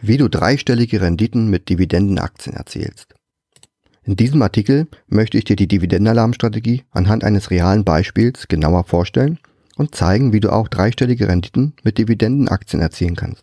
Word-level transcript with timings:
Wie 0.00 0.16
du 0.16 0.28
dreistellige 0.28 1.00
Renditen 1.00 1.48
mit 1.48 1.68
Dividendenaktien 1.68 2.54
erzielst. 2.54 3.14
In 4.04 4.14
diesem 4.14 4.40
Artikel 4.42 4.86
möchte 5.08 5.36
ich 5.36 5.44
dir 5.44 5.56
die 5.56 5.66
Dividendenalarmstrategie 5.66 6.84
anhand 6.92 7.24
eines 7.24 7.50
realen 7.50 7.84
Beispiels 7.84 8.46
genauer 8.46 8.84
vorstellen 8.84 9.38
und 9.76 9.96
zeigen, 9.96 10.32
wie 10.32 10.38
du 10.40 10.52
auch 10.52 10.68
dreistellige 10.68 11.28
Renditen 11.28 11.74
mit 11.82 11.98
Dividendenaktien 11.98 12.80
erzielen 12.80 13.16
kannst. 13.16 13.42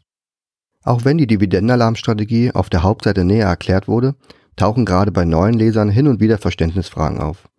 Auch 0.83 1.03
wenn 1.03 1.17
die 1.17 1.27
Dividendenalarmstrategie 1.27 2.51
auf 2.51 2.69
der 2.69 2.83
Hauptseite 2.83 3.25
näher 3.25 3.47
erklärt 3.47 3.89
wurde, 3.89 4.15
tauchen 4.55 4.85
gerade 4.85 5.11
bei 5.11 5.25
neuen 5.25 5.55
Lesern 5.55 5.89
hin 5.89 6.07
und 6.07 6.21
wieder 6.21 6.37
Verständnisfragen 6.37 7.19
auf. 7.19 7.49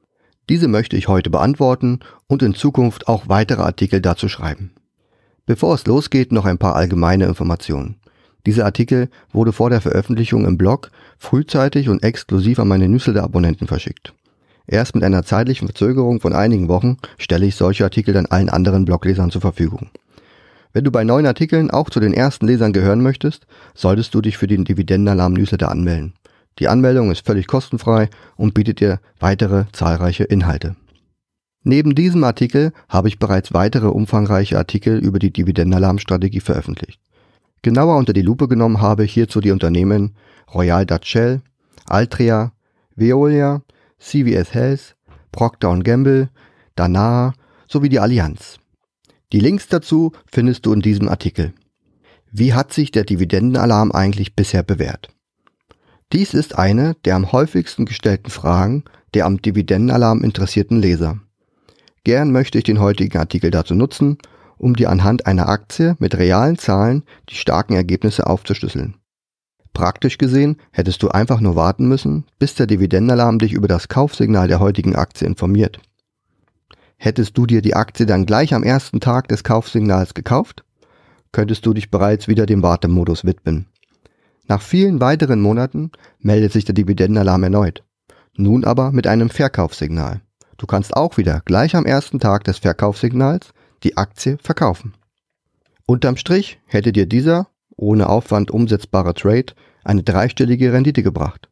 Diese 0.49 0.69
möchte 0.69 0.97
ich 0.97 1.07
heute 1.07 1.29
beantworten 1.29 2.01
und 2.29 2.43
in 2.43 2.55
Zukunft 2.55 3.09
auch 3.09 3.29
weitere 3.29 3.63
Artikel 3.63 4.01
dazu 4.01 4.29
schreiben. 4.29 4.73
Bevor 5.45 5.75
es 5.75 5.87
losgeht, 5.87 6.33
noch 6.33 6.47
ein 6.47 6.59
paar 6.59 6.77
allgemeine 6.77 7.27
Informationen. 7.27 8.01
Dieser 8.47 8.65
Artikel 8.65 9.09
wurde 9.33 9.53
vor 9.53 9.71
der 9.71 9.81
Veröffentlichung 9.81 10.46
im 10.46 10.57
Blog 10.57 10.91
frühzeitig 11.18 11.89
und 11.89 12.04
exklusiv 12.04 12.61
an 12.61 12.68
meine 12.68 12.89
Newsletter-Abonnenten 12.89 13.67
verschickt. 13.67 14.14
Erst 14.68 14.95
mit 14.95 15.04
einer 15.04 15.25
zeitlichen 15.25 15.67
Verzögerung 15.67 16.21
von 16.21 16.32
einigen 16.32 16.68
Wochen 16.68 16.96
stelle 17.18 17.46
ich 17.46 17.57
solche 17.57 17.85
Artikel 17.85 18.14
dann 18.14 18.27
allen 18.27 18.49
anderen 18.49 18.85
Bloglesern 18.85 19.31
zur 19.31 19.40
Verfügung. 19.40 19.90
Wenn 20.73 20.85
du 20.85 20.90
bei 20.90 21.04
neuen 21.04 21.27
Artikeln 21.27 21.71
auch 21.71 21.90
zu 21.90 22.01
den 22.01 22.13
ersten 22.13 22.46
Lesern 22.46 22.73
gehören 22.73 23.03
möchtest, 23.03 23.46
solltest 23.75 24.14
du 24.14 24.21
dich 24.21 24.37
für 24.37 24.46
den 24.46 24.65
Dividendenalarm-Newsletter 24.65 25.71
anmelden. 25.71 26.15
Die 26.59 26.68
Anmeldung 26.68 27.11
ist 27.11 27.26
völlig 27.26 27.46
kostenfrei 27.46 28.09
und 28.37 28.54
bietet 28.54 28.81
dir 28.81 29.01
weitere 29.18 29.65
zahlreiche 29.73 30.25
Inhalte. 30.25 30.76
Neben 31.65 31.95
diesem 31.95 32.23
Artikel 32.23 32.73
habe 32.89 33.09
ich 33.09 33.19
bereits 33.19 33.53
weitere 33.53 33.89
umfangreiche 33.89 34.56
Artikel 34.56 34.98
über 34.98 35.19
die 35.19 35.33
Dividendenalarmstrategie 35.33 36.41
veröffentlicht. 36.41 37.01
Genauer 37.66 37.97
unter 37.97 38.12
die 38.12 38.22
Lupe 38.22 38.47
genommen 38.47 38.80
habe 38.80 39.05
ich 39.05 39.12
hierzu 39.12 39.41
die 39.41 39.50
Unternehmen 39.50 40.14
Royal 40.55 40.86
Dutch 40.86 41.08
Shell, 41.11 41.42
Altria, 41.86 42.53
Veolia, 42.95 43.61
CVS 43.98 44.55
Health, 44.55 44.95
Procter 45.33 45.77
Gamble, 45.81 46.31
Danaher 46.77 47.33
sowie 47.69 47.89
die 47.89 47.98
Allianz. 47.98 48.61
Die 49.33 49.41
Links 49.41 49.67
dazu 49.67 50.12
findest 50.31 50.64
du 50.64 50.73
in 50.75 50.81
diesem 50.81 51.08
Artikel. 51.08 51.55
Wie 52.31 52.55
hat 52.55 52.73
sich 52.73 52.92
der 52.92 53.03
Dividendenalarm 53.03 53.91
eigentlich 53.91 54.36
bisher 54.36 54.62
bewährt? 54.62 55.08
Dies 56.12 56.34
ist 56.34 56.56
eine 56.56 56.95
der 57.05 57.17
am 57.17 57.33
häufigsten 57.33 57.84
gestellten 57.84 58.30
Fragen 58.30 58.84
der 59.12 59.27
am 59.27 59.42
Dividendenalarm 59.42 60.23
interessierten 60.23 60.80
Leser. 60.80 61.19
Gern 62.05 62.30
möchte 62.30 62.58
ich 62.58 62.64
den 62.64 62.78
heutigen 62.78 63.19
Artikel 63.19 63.51
dazu 63.51 63.75
nutzen, 63.75 64.19
um 64.59 64.75
dir 64.75 64.91
anhand 64.91 65.27
einer 65.27 65.49
Aktie 65.49 65.97
mit 65.99 66.17
realen 66.17 66.59
Zahlen 66.59 67.03
die 67.29 67.35
starken 67.35 67.75
Ergebnisse 67.75 68.27
aufzuschlüsseln. 68.27 68.97
Praktisch 69.73 70.17
gesehen 70.17 70.57
hättest 70.71 71.03
du 71.03 71.09
einfach 71.09 71.41
nur 71.41 71.55
warten 71.55 71.87
müssen, 71.87 72.25
bis 72.39 72.55
der 72.55 72.67
Dividendenalarm 72.67 73.39
dich 73.39 73.53
über 73.53 73.69
das 73.69 73.89
Kaufsignal 73.89 74.48
der 74.48 74.59
heutigen 74.59 74.97
Aktie 74.97 75.27
informiert. 75.27 75.81
Hättest 76.97 77.37
du 77.37 77.45
dir 77.45 77.61
die 77.61 77.75
Aktie 77.75 78.07
dann 78.07 78.25
gleich 78.25 78.55
am 78.55 78.63
ersten 78.63 79.01
Tag 79.01 79.29
des 79.29 79.45
Kaufsignals 79.45 80.15
gekauft, 80.15 80.65
könntest 81.31 81.67
du 81.67 81.75
dich 81.75 81.91
bereits 81.91 82.27
wieder 82.27 82.47
dem 82.47 82.63
Wartemodus 82.63 83.27
widmen. 83.27 83.67
Nach 84.48 84.63
vielen 84.63 85.01
weiteren 85.01 85.43
Monaten 85.43 85.91
meldet 86.20 86.53
sich 86.53 86.65
der 86.65 86.75
Dividendenalarm 86.75 87.43
erneut. 87.43 87.83
Nun 88.35 88.65
aber 88.65 88.93
mit 88.93 89.07
einem 89.07 89.29
Verkaufssignal. 89.29 90.23
Du 90.57 90.67
kannst 90.67 90.97
auch 90.97 91.19
wieder 91.19 91.43
gleich 91.45 91.77
am 91.77 91.85
ersten 91.85 92.19
Tag 92.19 92.45
des 92.45 92.59
Verkaufssignals 92.59 93.53
die 93.87 93.97
Aktie 93.97 94.37
verkaufen. 94.42 94.95
Unterm 95.87 96.17
Strich 96.17 96.59
hätte 96.67 96.91
dir 96.91 97.06
dieser 97.06 97.48
ohne 97.77 98.09
Aufwand 98.09 98.51
umsetzbare 98.51 99.15
Trade 99.15 99.55
eine 99.84 100.03
dreistellige 100.03 100.73
Rendite 100.73 101.05
gebracht. 101.05 101.48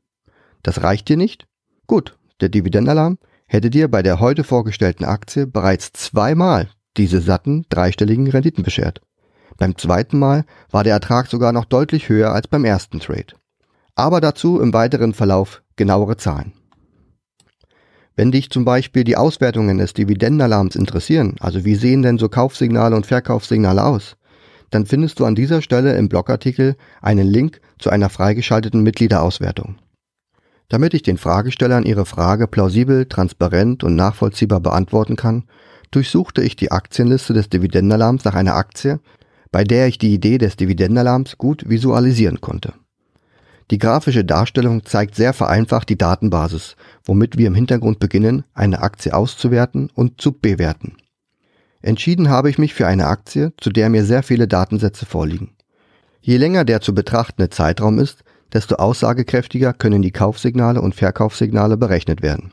Das 0.65 0.83
reicht 0.83 1.09
dir 1.09 1.17
nicht? 1.17 1.47
Gut, 1.87 2.19
der 2.41 2.49
Dividendenalarm 2.49 3.19
hätte 3.47 3.71
dir 3.71 3.89
bei 3.89 4.03
der 4.03 4.19
heute 4.19 4.43
vorgestellten 4.43 5.05
Aktie 5.05 5.47
bereits 5.47 5.93
zweimal 5.93 6.69
diese 6.97 7.21
satten 7.21 7.67
dreistelligen 7.69 8.27
Renditen 8.27 8.65
beschert. 8.65 9.01
Beim 9.57 9.79
zweiten 9.79 10.19
Mal 10.19 10.45
war 10.73 10.83
der 10.83 10.95
Ertrag 10.95 11.29
sogar 11.29 11.53
noch 11.53 11.67
deutlich 11.67 12.09
höher 12.09 12.33
als 12.33 12.49
beim 12.49 12.65
ersten 12.65 12.99
Trade. 12.99 13.35
Aber 13.95 14.21
dazu 14.21 14.61
im 14.61 14.73
weiteren 14.73 15.15
Verlauf 15.15 15.63
genauere 15.77 16.17
Zahlen. 16.17 16.53
Wenn 18.17 18.31
dich 18.31 18.51
zum 18.51 18.65
Beispiel 18.65 19.03
die 19.03 19.17
Auswertungen 19.17 19.79
des 19.79 19.93
Dividendenalarms 19.93 20.77
interessieren, 20.77 21.35
also 21.41 21.65
wie 21.65 21.75
sehen 21.75 22.03
denn 22.03 22.19
so 22.19 22.29
Kaufsignale 22.29 22.95
und 22.95 23.07
Verkaufssignale 23.07 23.83
aus, 23.83 24.17
dann 24.71 24.87
findest 24.87 25.19
du 25.19 25.25
an 25.25 25.35
dieser 25.35 25.63
Stelle 25.63 25.97
im 25.97 26.09
Blogartikel 26.09 26.77
einen 27.03 27.27
Link 27.27 27.61
zu 27.79 27.91
einer 27.91 28.09
freigeschalteten 28.09 28.83
Mitgliederauswertung. 28.83 29.77
Damit 30.69 30.95
ich 30.95 31.03
den 31.03 31.19
Fragestellern 31.19 31.85
ihre 31.85 32.07
Frage 32.07 32.47
plausibel, 32.47 33.07
transparent 33.07 33.85
und 33.85 33.97
nachvollziehbar 33.97 34.61
beantworten 34.61 35.17
kann, 35.17 35.45
durchsuchte 35.91 36.43
ich 36.43 36.57
die 36.57 36.73
Aktienliste 36.73 37.35
des 37.35 37.49
Dividendenalarms 37.49 38.25
nach 38.25 38.35
einer 38.35 38.55
Aktie, 38.55 39.01
bei 39.53 39.65
der 39.65 39.87
ich 39.89 39.99
die 39.99 40.15
Idee 40.15 40.39
des 40.39 40.57
Dividendenalarms 40.57 41.39
gut 41.39 41.69
visualisieren 41.69 42.41
konnte. 42.41 42.73
Die 43.71 43.79
grafische 43.79 44.25
Darstellung 44.25 44.85
zeigt 44.85 45.15
sehr 45.15 45.33
vereinfacht 45.33 45.89
die 45.89 45.99
Datenbasis, 45.99 46.77
womit 47.05 47.39
wir 47.39 47.47
im 47.47 47.55
Hintergrund 47.55 47.99
beginnen, 47.99 48.45
eine 48.53 48.83
Aktie 48.83 49.15
auszuwerten 49.15 49.91
und 49.95 50.21
zu 50.21 50.33
bewerten. 50.33 50.97
Entschieden 51.81 52.29
habe 52.29 52.51
ich 52.51 52.59
mich 52.59 52.75
für 52.75 52.87
eine 52.87 53.07
Aktie, 53.07 53.53
zu 53.59 53.71
der 53.71 53.91
mir 53.91 54.05
sehr 54.05 54.23
viele 54.23 54.49
Datensätze 54.49 55.07
vorliegen. 55.07 55.51
Je 56.21 56.37
länger 56.37 56.65
der 56.65 56.81
zu 56.81 56.95
betrachtende 56.95 57.51
Zeitraum 57.51 57.99
ist, 57.99 58.25
desto 58.53 58.77
aussagekräftiger 58.77 59.73
können 59.73 60.01
die 60.01 60.13
Kaufsignale 60.13 60.81
und 60.81 60.95
Verkaufssignale 60.95 61.77
berechnet 61.77 62.23
werden. 62.23 62.53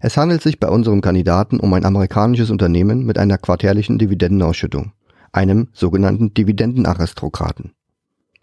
Es 0.00 0.16
handelt 0.16 0.42
sich 0.42 0.58
bei 0.58 0.68
unserem 0.68 1.00
Kandidaten 1.00 1.60
um 1.60 1.72
ein 1.74 1.84
amerikanisches 1.84 2.50
Unternehmen 2.50 3.06
mit 3.06 3.18
einer 3.18 3.38
quartärlichen 3.38 3.98
Dividendenausschüttung, 3.98 4.92
einem 5.30 5.68
sogenannten 5.72 6.34
Dividendenaristokraten. 6.34 7.72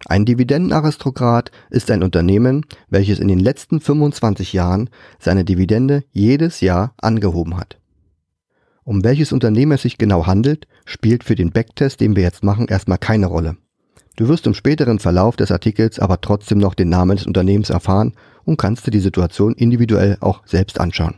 Ein 0.05 0.23
Dividendenaristokrat 0.25 1.51
ist 1.69 1.91
ein 1.91 2.03
Unternehmen, 2.03 2.65
welches 2.89 3.19
in 3.19 3.27
den 3.27 3.39
letzten 3.39 3.81
25 3.81 4.53
Jahren 4.53 4.89
seine 5.19 5.43
Dividende 5.43 6.05
jedes 6.11 6.61
Jahr 6.61 6.93
angehoben 6.97 7.57
hat. 7.57 7.77
Um 8.85 9.03
welches 9.03 9.33
Unternehmen 9.33 9.73
es 9.73 9.81
sich 9.81 9.97
genau 9.97 10.25
handelt, 10.25 10.67
spielt 10.85 11.25
für 11.25 11.35
den 11.35 11.51
Backtest, 11.51 11.99
den 11.99 12.15
wir 12.15 12.23
jetzt 12.23 12.43
machen, 12.43 12.67
erstmal 12.69 12.97
keine 12.97 13.25
Rolle. 13.25 13.57
Du 14.15 14.29
wirst 14.29 14.47
im 14.47 14.53
späteren 14.53 14.99
Verlauf 14.99 15.35
des 15.35 15.51
Artikels 15.51 15.99
aber 15.99 16.21
trotzdem 16.21 16.59
noch 16.59 16.75
den 16.75 16.89
Namen 16.89 17.17
des 17.17 17.27
Unternehmens 17.27 17.69
erfahren 17.69 18.13
und 18.45 18.57
kannst 18.57 18.87
dir 18.87 18.91
die 18.91 18.99
Situation 18.99 19.53
individuell 19.53 20.17
auch 20.21 20.41
selbst 20.45 20.79
anschauen. 20.79 21.15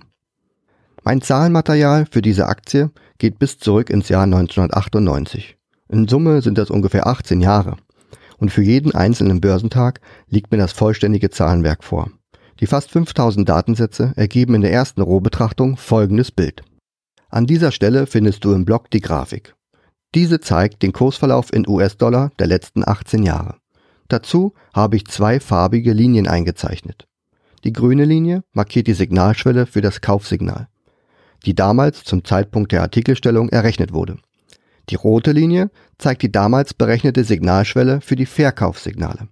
Mein 1.03 1.21
Zahlenmaterial 1.21 2.07
für 2.09 2.21
diese 2.21 2.47
Aktie 2.47 2.89
geht 3.19 3.37
bis 3.37 3.59
zurück 3.59 3.91
ins 3.91 4.09
Jahr 4.09 4.23
1998. 4.23 5.57
In 5.87 6.07
Summe 6.07 6.41
sind 6.41 6.57
das 6.57 6.69
ungefähr 6.69 7.07
18 7.07 7.41
Jahre 7.41 7.77
und 8.41 8.51
für 8.51 8.63
jeden 8.63 8.93
einzelnen 8.93 9.39
Börsentag 9.39 10.01
liegt 10.27 10.51
mir 10.51 10.57
das 10.57 10.73
vollständige 10.73 11.29
Zahlenwerk 11.29 11.83
vor. 11.83 12.09
Die 12.59 12.65
fast 12.65 12.91
5000 12.91 13.47
Datensätze 13.47 14.13
ergeben 14.15 14.55
in 14.55 14.61
der 14.61 14.73
ersten 14.73 15.01
Rohbetrachtung 15.01 15.77
folgendes 15.77 16.31
Bild. 16.31 16.63
An 17.29 17.45
dieser 17.45 17.71
Stelle 17.71 18.07
findest 18.07 18.43
du 18.43 18.53
im 18.53 18.65
Blog 18.65 18.89
die 18.89 18.99
Grafik. 18.99 19.55
Diese 20.15 20.41
zeigt 20.41 20.81
den 20.81 20.91
Kursverlauf 20.91 21.53
in 21.53 21.67
US-Dollar 21.67 22.31
der 22.39 22.47
letzten 22.47 22.85
18 22.85 23.23
Jahre. 23.23 23.55
Dazu 24.09 24.53
habe 24.73 24.97
ich 24.97 25.05
zwei 25.05 25.39
farbige 25.39 25.93
Linien 25.93 26.27
eingezeichnet. 26.27 27.07
Die 27.63 27.71
grüne 27.71 28.05
Linie 28.05 28.43
markiert 28.53 28.87
die 28.87 28.93
Signalschwelle 28.93 29.67
für 29.67 29.81
das 29.81 30.01
Kaufsignal, 30.01 30.67
die 31.45 31.53
damals 31.53 32.03
zum 32.03 32.25
Zeitpunkt 32.25 32.71
der 32.71 32.81
Artikelstellung 32.81 33.49
errechnet 33.49 33.93
wurde. 33.93 34.17
Die 34.89 34.95
rote 34.95 35.31
Linie 35.31 35.69
zeigt 35.97 36.21
die 36.21 36.31
damals 36.31 36.73
berechnete 36.73 37.23
Signalschwelle 37.23 38.01
für 38.01 38.15
die 38.15 38.25
Verkaufssignale. 38.25 39.27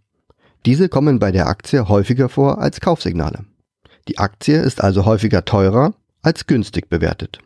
Diese 0.65 0.89
kommen 0.89 1.19
bei 1.19 1.31
der 1.31 1.47
Aktie 1.47 1.87
häufiger 1.87 2.29
vor 2.29 2.59
als 2.59 2.81
Kaufsignale. 2.81 3.45
Die 4.07 4.17
Aktie 4.17 4.57
ist 4.57 4.81
also 4.81 5.05
häufiger 5.05 5.45
teurer 5.45 5.93
als 6.21 6.47
günstig 6.47 6.89
bewertet. 6.89 7.39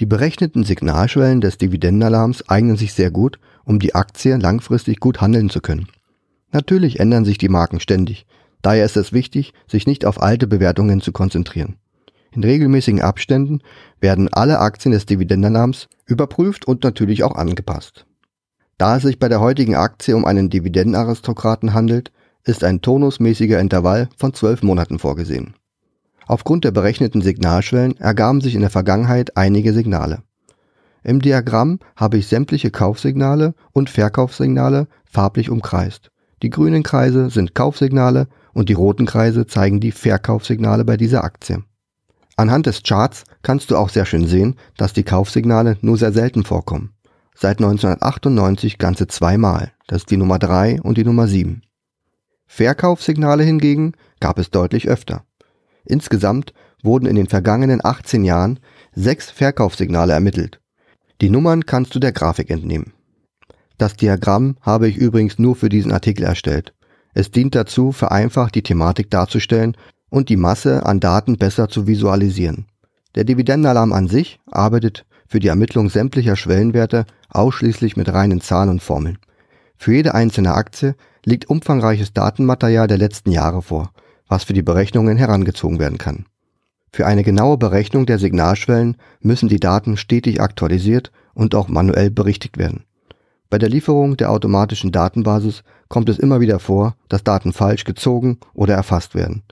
Die 0.00 0.06
berechneten 0.06 0.64
Signalschwellen 0.64 1.42
des 1.42 1.58
Dividendenalarms 1.58 2.48
eignen 2.48 2.76
sich 2.76 2.94
sehr 2.94 3.10
gut, 3.10 3.38
um 3.64 3.78
die 3.78 3.94
Aktie 3.94 4.36
langfristig 4.36 4.98
gut 4.98 5.20
handeln 5.20 5.50
zu 5.50 5.60
können. 5.60 5.88
Natürlich 6.52 7.00
ändern 7.00 7.24
sich 7.24 7.36
die 7.36 7.50
Marken 7.50 7.80
ständig, 7.80 8.26
daher 8.62 8.84
ist 8.84 8.96
es 8.96 9.12
wichtig, 9.12 9.52
sich 9.68 9.86
nicht 9.86 10.06
auf 10.06 10.22
alte 10.22 10.46
Bewertungen 10.46 11.00
zu 11.00 11.12
konzentrieren. 11.12 11.76
In 12.32 12.44
regelmäßigen 12.44 13.00
Abständen 13.00 13.60
werden 14.00 14.28
alle 14.32 14.60
Aktien 14.60 14.92
des 14.92 15.06
Dividendenalarms 15.06 15.88
überprüft 16.06 16.66
und 16.66 16.84
natürlich 16.84 17.24
auch 17.24 17.34
angepasst. 17.34 18.06
Da 18.78 18.96
es 18.96 19.02
sich 19.02 19.18
bei 19.18 19.28
der 19.28 19.40
heutigen 19.40 19.74
Aktie 19.74 20.16
um 20.16 20.24
einen 20.24 20.48
Dividendenaristokraten 20.48 21.74
handelt, 21.74 22.12
ist 22.44 22.64
ein 22.64 22.80
tonusmäßiger 22.80 23.60
Intervall 23.60 24.08
von 24.16 24.32
zwölf 24.32 24.62
Monaten 24.62 24.98
vorgesehen. 24.98 25.54
Aufgrund 26.26 26.64
der 26.64 26.70
berechneten 26.70 27.22
Signalschwellen 27.22 27.96
ergaben 27.98 28.40
sich 28.40 28.54
in 28.54 28.60
der 28.60 28.70
Vergangenheit 28.70 29.36
einige 29.36 29.72
Signale. 29.72 30.22
Im 31.02 31.20
Diagramm 31.20 31.80
habe 31.96 32.18
ich 32.18 32.28
sämtliche 32.28 32.70
Kaufsignale 32.70 33.54
und 33.72 33.90
Verkaufssignale 33.90 34.86
farblich 35.04 35.50
umkreist. 35.50 36.10
Die 36.42 36.50
grünen 36.50 36.82
Kreise 36.82 37.30
sind 37.30 37.54
Kaufsignale 37.54 38.28
und 38.52 38.68
die 38.68 38.74
roten 38.74 39.06
Kreise 39.06 39.46
zeigen 39.46 39.80
die 39.80 39.92
Verkaufssignale 39.92 40.84
bei 40.84 40.96
dieser 40.96 41.24
Aktie. 41.24 41.64
Anhand 42.40 42.64
des 42.64 42.82
Charts 42.82 43.24
kannst 43.42 43.70
du 43.70 43.76
auch 43.76 43.90
sehr 43.90 44.06
schön 44.06 44.26
sehen, 44.26 44.56
dass 44.78 44.94
die 44.94 45.02
Kaufsignale 45.02 45.76
nur 45.82 45.98
sehr 45.98 46.10
selten 46.10 46.42
vorkommen. 46.42 46.94
Seit 47.34 47.58
1998 47.58 48.78
ganze 48.78 49.06
zweimal, 49.08 49.72
das 49.88 49.98
ist 49.98 50.10
die 50.10 50.16
Nummer 50.16 50.38
3 50.38 50.80
und 50.80 50.96
die 50.96 51.04
Nummer 51.04 51.28
7. 51.28 51.60
Verkaufssignale 52.46 53.42
hingegen 53.42 53.92
gab 54.20 54.38
es 54.38 54.50
deutlich 54.50 54.88
öfter. 54.88 55.24
Insgesamt 55.84 56.54
wurden 56.82 57.04
in 57.04 57.16
den 57.16 57.26
vergangenen 57.26 57.84
18 57.84 58.24
Jahren 58.24 58.58
sechs 58.94 59.30
Verkaufssignale 59.30 60.14
ermittelt. 60.14 60.62
Die 61.20 61.28
Nummern 61.28 61.66
kannst 61.66 61.94
du 61.94 61.98
der 61.98 62.12
Grafik 62.12 62.48
entnehmen. 62.48 62.94
Das 63.76 63.96
Diagramm 63.96 64.56
habe 64.62 64.88
ich 64.88 64.96
übrigens 64.96 65.38
nur 65.38 65.56
für 65.56 65.68
diesen 65.68 65.92
Artikel 65.92 66.24
erstellt. 66.24 66.72
Es 67.12 67.30
dient 67.30 67.54
dazu, 67.54 67.92
vereinfacht 67.92 68.54
die 68.54 68.62
Thematik 68.62 69.10
darzustellen 69.10 69.76
und 70.10 70.28
die 70.28 70.36
Masse 70.36 70.84
an 70.84 71.00
Daten 71.00 71.38
besser 71.38 71.68
zu 71.68 71.86
visualisieren. 71.86 72.66
Der 73.14 73.24
Dividendenalarm 73.24 73.92
an 73.92 74.08
sich 74.08 74.40
arbeitet 74.50 75.06
für 75.26 75.40
die 75.40 75.48
Ermittlung 75.48 75.88
sämtlicher 75.88 76.36
Schwellenwerte 76.36 77.06
ausschließlich 77.30 77.96
mit 77.96 78.12
reinen 78.12 78.40
Zahlen 78.40 78.70
und 78.70 78.82
Formeln. 78.82 79.18
Für 79.76 79.94
jede 79.94 80.14
einzelne 80.14 80.54
Aktie 80.54 80.94
liegt 81.24 81.48
umfangreiches 81.48 82.12
Datenmaterial 82.12 82.86
der 82.86 82.98
letzten 82.98 83.30
Jahre 83.30 83.62
vor, 83.62 83.92
was 84.28 84.44
für 84.44 84.52
die 84.52 84.62
Berechnungen 84.62 85.16
herangezogen 85.16 85.78
werden 85.78 85.98
kann. 85.98 86.26
Für 86.92 87.06
eine 87.06 87.22
genaue 87.22 87.56
Berechnung 87.56 88.06
der 88.06 88.18
Signalschwellen 88.18 88.96
müssen 89.20 89.48
die 89.48 89.60
Daten 89.60 89.96
stetig 89.96 90.40
aktualisiert 90.40 91.12
und 91.34 91.54
auch 91.54 91.68
manuell 91.68 92.10
berichtigt 92.10 92.58
werden. 92.58 92.84
Bei 93.48 93.58
der 93.58 93.68
Lieferung 93.68 94.16
der 94.16 94.30
automatischen 94.30 94.92
Datenbasis 94.92 95.62
kommt 95.88 96.08
es 96.08 96.18
immer 96.18 96.40
wieder 96.40 96.58
vor, 96.58 96.96
dass 97.08 97.24
Daten 97.24 97.52
falsch 97.52 97.84
gezogen 97.84 98.38
oder 98.54 98.74
erfasst 98.74 99.14
werden. 99.14 99.42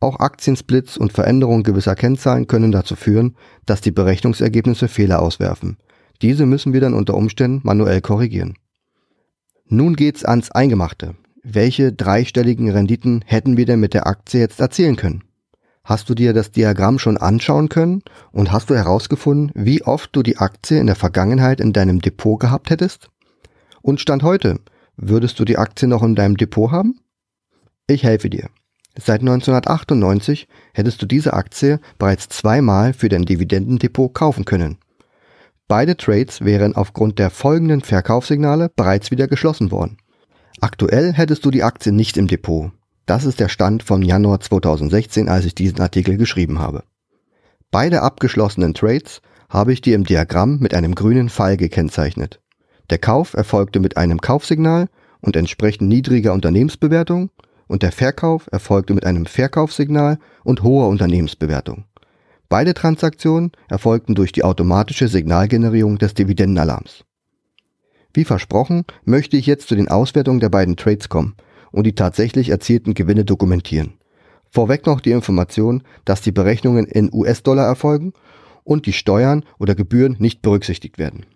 Auch 0.00 0.20
Aktiensplits 0.20 0.96
und 0.96 1.12
Veränderungen 1.12 1.64
gewisser 1.64 1.96
Kennzahlen 1.96 2.46
können 2.46 2.70
dazu 2.70 2.94
führen, 2.94 3.36
dass 3.66 3.80
die 3.80 3.90
Berechnungsergebnisse 3.90 4.86
Fehler 4.86 5.20
auswerfen. 5.20 5.76
Diese 6.22 6.46
müssen 6.46 6.72
wir 6.72 6.80
dann 6.80 6.94
unter 6.94 7.14
Umständen 7.14 7.60
manuell 7.64 8.00
korrigieren. 8.00 8.54
Nun 9.66 9.96
geht's 9.96 10.24
ans 10.24 10.50
Eingemachte. 10.50 11.14
Welche 11.42 11.92
dreistelligen 11.92 12.70
Renditen 12.70 13.22
hätten 13.26 13.56
wir 13.56 13.66
denn 13.66 13.80
mit 13.80 13.94
der 13.94 14.06
Aktie 14.06 14.40
jetzt 14.40 14.60
erzielen 14.60 14.96
können? 14.96 15.24
Hast 15.84 16.08
du 16.10 16.14
dir 16.14 16.32
das 16.32 16.50
Diagramm 16.50 16.98
schon 16.98 17.16
anschauen 17.16 17.68
können 17.68 18.02
und 18.30 18.52
hast 18.52 18.70
du 18.70 18.74
herausgefunden, 18.74 19.50
wie 19.54 19.82
oft 19.82 20.14
du 20.14 20.22
die 20.22 20.36
Aktie 20.36 20.78
in 20.78 20.86
der 20.86 20.96
Vergangenheit 20.96 21.60
in 21.60 21.72
deinem 21.72 22.00
Depot 22.00 22.38
gehabt 22.38 22.70
hättest? 22.70 23.08
Und 23.82 24.00
Stand 24.00 24.22
heute, 24.22 24.60
würdest 24.96 25.40
du 25.40 25.44
die 25.44 25.56
Aktie 25.56 25.88
noch 25.88 26.02
in 26.02 26.14
deinem 26.14 26.36
Depot 26.36 26.70
haben? 26.70 27.00
Ich 27.86 28.04
helfe 28.04 28.28
dir. 28.28 28.50
Seit 29.00 29.20
1998 29.20 30.48
hättest 30.74 31.00
du 31.00 31.06
diese 31.06 31.32
Aktie 31.32 31.78
bereits 31.98 32.28
zweimal 32.28 32.92
für 32.92 33.08
dein 33.08 33.24
Dividendendepot 33.24 34.12
kaufen 34.12 34.44
können. 34.44 34.78
Beide 35.68 35.96
Trades 35.96 36.44
wären 36.44 36.74
aufgrund 36.74 37.20
der 37.20 37.30
folgenden 37.30 37.82
Verkaufssignale 37.82 38.70
bereits 38.74 39.12
wieder 39.12 39.28
geschlossen 39.28 39.70
worden. 39.70 39.98
Aktuell 40.60 41.12
hättest 41.12 41.44
du 41.44 41.52
die 41.52 41.62
Aktie 41.62 41.92
nicht 41.92 42.16
im 42.16 42.26
Depot. 42.26 42.72
Das 43.06 43.24
ist 43.24 43.38
der 43.38 43.48
Stand 43.48 43.84
von 43.84 44.02
Januar 44.02 44.40
2016, 44.40 45.28
als 45.28 45.44
ich 45.44 45.54
diesen 45.54 45.80
Artikel 45.80 46.16
geschrieben 46.16 46.58
habe. 46.58 46.82
Beide 47.70 48.02
abgeschlossenen 48.02 48.74
Trades 48.74 49.20
habe 49.48 49.72
ich 49.72 49.80
dir 49.80 49.94
im 49.94 50.04
Diagramm 50.04 50.58
mit 50.58 50.74
einem 50.74 50.96
grünen 50.96 51.28
Pfeil 51.28 51.56
gekennzeichnet. 51.56 52.40
Der 52.90 52.98
Kauf 52.98 53.34
erfolgte 53.34 53.78
mit 53.78 53.96
einem 53.96 54.20
Kaufsignal 54.20 54.88
und 55.20 55.36
entsprechend 55.36 55.88
niedriger 55.88 56.32
Unternehmensbewertung 56.32 57.30
und 57.68 57.82
der 57.82 57.92
Verkauf 57.92 58.48
erfolgte 58.50 58.94
mit 58.94 59.06
einem 59.06 59.26
Verkaufssignal 59.26 60.18
und 60.42 60.62
hoher 60.62 60.88
Unternehmensbewertung. 60.88 61.84
Beide 62.48 62.74
Transaktionen 62.74 63.52
erfolgten 63.68 64.14
durch 64.14 64.32
die 64.32 64.42
automatische 64.42 65.06
Signalgenerierung 65.06 65.98
des 65.98 66.14
Dividendenalarms. 66.14 67.04
Wie 68.14 68.24
versprochen, 68.24 68.84
möchte 69.04 69.36
ich 69.36 69.46
jetzt 69.46 69.68
zu 69.68 69.76
den 69.76 69.88
Auswertungen 69.88 70.40
der 70.40 70.48
beiden 70.48 70.76
Trades 70.76 71.08
kommen 71.08 71.36
und 71.70 71.84
die 71.84 71.94
tatsächlich 71.94 72.48
erzielten 72.48 72.94
Gewinne 72.94 73.24
dokumentieren. 73.24 73.98
Vorweg 74.50 74.86
noch 74.86 75.00
die 75.00 75.10
Information, 75.10 75.82
dass 76.06 76.22
die 76.22 76.32
Berechnungen 76.32 76.86
in 76.86 77.10
US-Dollar 77.12 77.66
erfolgen 77.66 78.14
und 78.64 78.86
die 78.86 78.94
Steuern 78.94 79.44
oder 79.58 79.74
Gebühren 79.74 80.16
nicht 80.18 80.40
berücksichtigt 80.40 80.98
werden. 80.98 81.26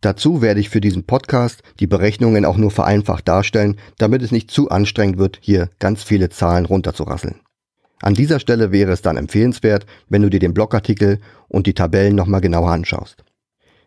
Dazu 0.00 0.42
werde 0.42 0.60
ich 0.60 0.68
für 0.68 0.80
diesen 0.80 1.04
Podcast 1.04 1.62
die 1.80 1.88
Berechnungen 1.88 2.44
auch 2.44 2.56
nur 2.56 2.70
vereinfacht 2.70 3.26
darstellen, 3.26 3.76
damit 3.98 4.22
es 4.22 4.30
nicht 4.30 4.50
zu 4.50 4.70
anstrengend 4.70 5.18
wird, 5.18 5.38
hier 5.40 5.70
ganz 5.80 6.04
viele 6.04 6.28
Zahlen 6.28 6.66
runterzurasseln. 6.66 7.40
An 8.00 8.14
dieser 8.14 8.38
Stelle 8.38 8.70
wäre 8.70 8.92
es 8.92 9.02
dann 9.02 9.16
empfehlenswert, 9.16 9.86
wenn 10.08 10.22
du 10.22 10.30
dir 10.30 10.38
den 10.38 10.54
Blogartikel 10.54 11.18
und 11.48 11.66
die 11.66 11.74
Tabellen 11.74 12.14
nochmal 12.14 12.40
genauer 12.40 12.70
anschaust. 12.70 13.24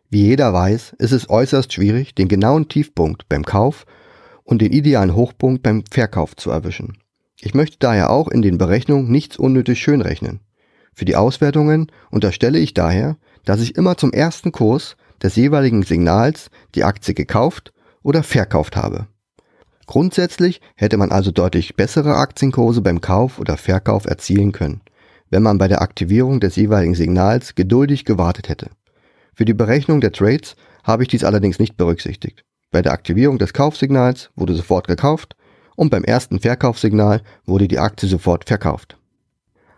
Wie 0.10 0.24
jeder 0.24 0.52
weiß, 0.52 0.96
ist 1.00 1.14
es 1.14 1.30
äußerst 1.30 1.72
schwierig, 1.72 2.14
den 2.14 2.28
genauen 2.28 2.68
Tiefpunkt 2.68 3.30
beim 3.30 3.46
Kauf 3.46 3.86
und 4.44 4.62
den 4.62 4.74
idealen 4.74 5.16
Hochpunkt 5.16 5.64
beim 5.64 5.86
Verkauf 5.90 6.36
zu 6.36 6.52
erwischen. 6.52 6.98
Ich 7.40 7.54
möchte 7.54 7.78
daher 7.80 8.10
auch 8.10 8.28
in 8.28 8.42
den 8.42 8.58
Berechnungen 8.58 9.10
nichts 9.10 9.38
unnötig 9.38 9.80
schönrechnen. 9.80 10.42
Für 10.94 11.06
die 11.06 11.16
Auswertungen 11.16 11.90
unterstelle 12.10 12.60
ich 12.60 12.74
daher, 12.74 13.16
dass 13.46 13.62
ich 13.62 13.78
immer 13.78 13.96
zum 13.96 14.12
ersten 14.12 14.52
Kurs 14.52 14.98
des 15.22 15.36
jeweiligen 15.36 15.84
Signals 15.84 16.50
die 16.76 16.84
Aktie 16.84 17.14
gekauft 17.14 17.74
oder 18.04 18.24
verkauft 18.24 18.76
habe. 18.76 19.08
Grundsätzlich 19.88 20.62
hätte 20.76 20.98
man 20.98 21.12
also 21.12 21.32
deutlich 21.32 21.76
bessere 21.76 22.16
Aktienkurse 22.16 22.82
beim 22.82 23.02
Kauf 23.02 23.40
oder 23.40 23.58
Verkauf 23.58 24.06
erzielen 24.06 24.52
können, 24.52 24.82
wenn 25.30 25.44
man 25.44 25.58
bei 25.58 25.68
der 25.68 25.82
Aktivierung 25.82 26.40
des 26.40 26.56
jeweiligen 26.56 26.96
Signals 26.96 27.56
geduldig 27.56 28.06
gewartet 28.06 28.50
hätte. 28.50 28.70
Für 29.34 29.46
die 29.46 29.54
Berechnung 29.54 30.02
der 30.02 30.12
Trades 30.12 30.56
habe 30.84 31.04
ich 31.04 31.10
dies 31.10 31.24
allerdings 31.24 31.60
nicht 31.60 31.78
berücksichtigt. 31.78 32.44
Bei 32.72 32.82
der 32.82 32.94
Aktivierung 32.94 33.38
des 33.38 33.54
Kaufsignals 33.54 34.30
wurde 34.36 34.56
sofort 34.56 34.88
gekauft 34.88 35.36
und 35.76 35.90
beim 35.90 36.04
ersten 36.04 36.40
Verkaufssignal 36.40 37.22
wurde 37.46 37.68
die 37.68 37.80
Aktie 37.80 38.08
sofort 38.08 38.46
verkauft. 38.46 38.98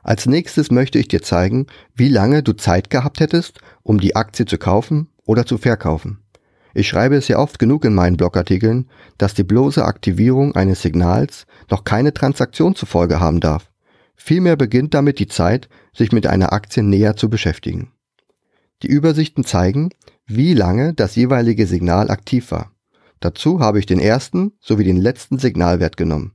Als 0.04 0.26
nächstes 0.26 0.70
möchte 0.70 1.00
ich 1.00 1.08
dir 1.08 1.22
zeigen, 1.22 1.68
wie 1.96 2.10
lange 2.10 2.44
du 2.44 2.54
Zeit 2.54 2.90
gehabt 2.90 3.20
hättest, 3.20 3.60
um 3.84 4.00
die 4.00 4.16
Aktie 4.16 4.46
zu 4.46 4.58
kaufen 4.58 5.08
oder 5.26 5.46
zu 5.46 5.58
verkaufen. 5.58 6.20
Ich 6.74 6.88
schreibe 6.88 7.16
es 7.16 7.28
ja 7.28 7.38
oft 7.38 7.60
genug 7.60 7.86
in 7.86 7.94
meinen 7.94 8.18
Blogartikeln, 8.18 8.90
dass 9.18 9.34
die 9.34 9.44
bloße 9.44 9.86
Aktivierung 9.86 10.56
eines 10.56 10.82
Signals 10.82 11.46
noch 11.70 11.84
keine 11.84 12.14
Transaktion 12.14 12.76
zur 12.76 12.88
Folge 12.88 13.20
haben 13.20 13.40
darf. 13.40 13.72
Vielmehr 14.16 14.56
beginnt 14.56 14.94
damit 14.94 15.20
die 15.20 15.28
Zeit, 15.28 15.70
sich 15.94 16.12
mit 16.12 16.26
einer 16.26 16.54
Aktie 16.54 16.82
näher 16.82 17.16
zu 17.16 17.30
beschäftigen. 17.30 17.92
Die 18.82 18.88
Übersichten 18.88 19.44
zeigen, 19.44 19.92
wie 20.26 20.54
lange 20.54 20.94
das 20.94 21.16
jeweilige 21.16 21.68
Signal 21.68 22.10
aktiv 22.10 22.52
war. 22.52 22.72
Dazu 23.20 23.60
habe 23.60 23.80
ich 23.80 23.86
den 23.86 24.00
ersten 24.00 24.54
sowie 24.60 24.84
den 24.84 24.98
letzten 24.98 25.38
Signalwert 25.38 25.96
genommen. 25.96 26.34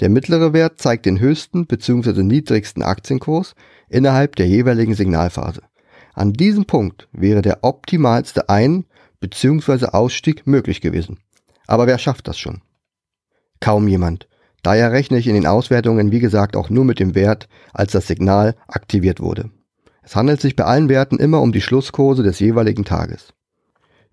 Der 0.00 0.08
mittlere 0.08 0.52
Wert 0.52 0.80
zeigt 0.80 1.06
den 1.06 1.20
höchsten 1.20 1.66
bzw. 1.66 2.22
niedrigsten 2.22 2.82
Aktienkurs 2.82 3.54
innerhalb 3.88 4.34
der 4.36 4.48
jeweiligen 4.48 4.94
Signalphase. 4.94 5.62
An 6.14 6.32
diesem 6.32 6.64
Punkt 6.64 7.08
wäre 7.12 7.42
der 7.42 7.58
optimalste 7.62 8.48
Ein- 8.48 8.84
bzw. 9.20 9.86
Ausstieg 9.86 10.46
möglich 10.46 10.80
gewesen. 10.80 11.18
Aber 11.66 11.86
wer 11.86 11.98
schafft 11.98 12.28
das 12.28 12.38
schon? 12.38 12.62
Kaum 13.60 13.88
jemand. 13.88 14.28
Daher 14.62 14.92
rechne 14.92 15.18
ich 15.18 15.26
in 15.26 15.34
den 15.34 15.46
Auswertungen 15.46 16.12
wie 16.12 16.20
gesagt 16.20 16.56
auch 16.56 16.70
nur 16.70 16.84
mit 16.84 17.00
dem 17.00 17.14
Wert, 17.14 17.48
als 17.72 17.92
das 17.92 18.06
Signal 18.06 18.54
aktiviert 18.68 19.20
wurde. 19.20 19.50
Es 20.02 20.16
handelt 20.16 20.40
sich 20.40 20.54
bei 20.54 20.64
allen 20.64 20.88
Werten 20.88 21.18
immer 21.18 21.40
um 21.42 21.52
die 21.52 21.60
Schlusskurse 21.60 22.22
des 22.22 22.38
jeweiligen 22.38 22.84
Tages. 22.84 23.34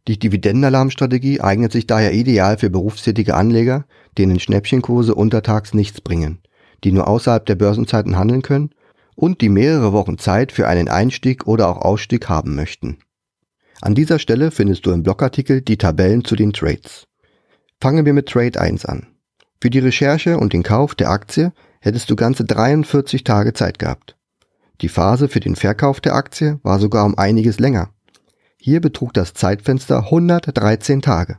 Die 0.07 0.17
Dividendenalarmstrategie 0.17 1.41
eignet 1.41 1.71
sich 1.71 1.85
daher 1.85 2.13
ideal 2.13 2.57
für 2.57 2.69
berufstätige 2.69 3.35
Anleger, 3.35 3.85
denen 4.17 4.39
Schnäppchenkurse 4.39 5.13
untertags 5.13 5.73
nichts 5.73 6.01
bringen, 6.01 6.39
die 6.83 6.91
nur 6.91 7.07
außerhalb 7.07 7.45
der 7.45 7.55
Börsenzeiten 7.55 8.17
handeln 8.17 8.41
können 8.41 8.71
und 9.21 9.41
die 9.41 9.49
mehrere 9.49 9.93
Wochen 9.93 10.17
Zeit 10.17 10.51
für 10.51 10.67
einen 10.67 10.89
Einstieg 10.89 11.45
oder 11.45 11.69
auch 11.69 11.77
Ausstieg 11.77 12.27
haben 12.27 12.55
möchten. 12.55 12.97
An 13.79 13.93
dieser 13.93 14.17
Stelle 14.17 14.49
findest 14.49 14.87
du 14.87 14.91
im 14.91 15.03
Blogartikel 15.03 15.61
die 15.61 15.77
Tabellen 15.77 16.25
zu 16.25 16.35
den 16.35 16.53
Trades. 16.53 17.05
Fangen 17.79 18.03
wir 18.03 18.13
mit 18.13 18.29
Trade 18.29 18.59
1 18.59 18.83
an. 18.85 19.05
Für 19.61 19.69
die 19.69 19.77
Recherche 19.77 20.39
und 20.39 20.53
den 20.53 20.63
Kauf 20.63 20.95
der 20.95 21.11
Aktie 21.11 21.53
hättest 21.81 22.09
du 22.09 22.15
ganze 22.15 22.45
43 22.45 23.23
Tage 23.23 23.53
Zeit 23.53 23.77
gehabt. 23.77 24.17
Die 24.81 24.89
Phase 24.89 25.29
für 25.29 25.39
den 25.39 25.55
Verkauf 25.55 26.01
der 26.01 26.15
Aktie 26.15 26.59
war 26.63 26.79
sogar 26.79 27.05
um 27.05 27.15
einiges 27.15 27.59
länger. 27.59 27.91
Hier 28.57 28.81
betrug 28.81 29.13
das 29.13 29.35
Zeitfenster 29.35 30.05
113 30.05 31.03
Tage. 31.03 31.37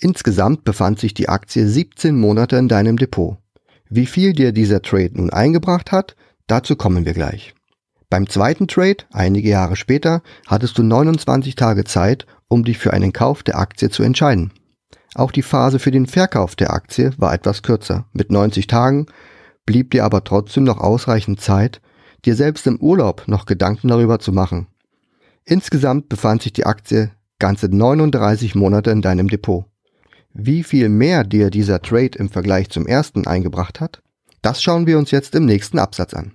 Insgesamt 0.00 0.64
befand 0.64 0.98
sich 0.98 1.12
die 1.12 1.28
Aktie 1.28 1.68
17 1.68 2.18
Monate 2.18 2.56
in 2.56 2.68
deinem 2.68 2.96
Depot. 2.96 3.36
Wie 3.90 4.06
viel 4.06 4.32
dir 4.32 4.52
dieser 4.52 4.80
Trade 4.80 5.10
nun 5.12 5.28
eingebracht 5.28 5.92
hat, 5.92 6.16
Dazu 6.46 6.76
kommen 6.76 7.04
wir 7.04 7.14
gleich. 7.14 7.54
Beim 8.10 8.28
zweiten 8.28 8.68
Trade, 8.68 9.04
einige 9.10 9.48
Jahre 9.48 9.76
später, 9.76 10.22
hattest 10.46 10.76
du 10.76 10.82
29 10.82 11.54
Tage 11.54 11.84
Zeit, 11.84 12.26
um 12.48 12.64
dich 12.64 12.76
für 12.78 12.92
einen 12.92 13.12
Kauf 13.12 13.42
der 13.42 13.58
Aktie 13.58 13.88
zu 13.88 14.02
entscheiden. 14.02 14.52
Auch 15.14 15.30
die 15.30 15.42
Phase 15.42 15.78
für 15.78 15.90
den 15.90 16.06
Verkauf 16.06 16.56
der 16.56 16.72
Aktie 16.72 17.12
war 17.16 17.32
etwas 17.32 17.62
kürzer. 17.62 18.06
Mit 18.12 18.30
90 18.30 18.66
Tagen 18.66 19.06
blieb 19.66 19.90
dir 19.90 20.04
aber 20.04 20.24
trotzdem 20.24 20.64
noch 20.64 20.78
ausreichend 20.78 21.40
Zeit, 21.40 21.80
dir 22.24 22.34
selbst 22.34 22.66
im 22.66 22.78
Urlaub 22.80 23.24
noch 23.26 23.46
Gedanken 23.46 23.88
darüber 23.88 24.18
zu 24.18 24.32
machen. 24.32 24.66
Insgesamt 25.44 26.08
befand 26.08 26.42
sich 26.42 26.52
die 26.52 26.66
Aktie 26.66 27.10
ganze 27.38 27.68
39 27.68 28.54
Monate 28.54 28.90
in 28.90 29.02
deinem 29.02 29.28
Depot. 29.28 29.64
Wie 30.32 30.62
viel 30.62 30.88
mehr 30.88 31.24
dir 31.24 31.50
dieser 31.50 31.82
Trade 31.82 32.16
im 32.18 32.28
Vergleich 32.28 32.70
zum 32.70 32.86
ersten 32.86 33.26
eingebracht 33.26 33.80
hat, 33.80 34.02
das 34.42 34.62
schauen 34.62 34.86
wir 34.86 34.98
uns 34.98 35.10
jetzt 35.10 35.34
im 35.34 35.46
nächsten 35.46 35.78
Absatz 35.78 36.14
an. 36.14 36.32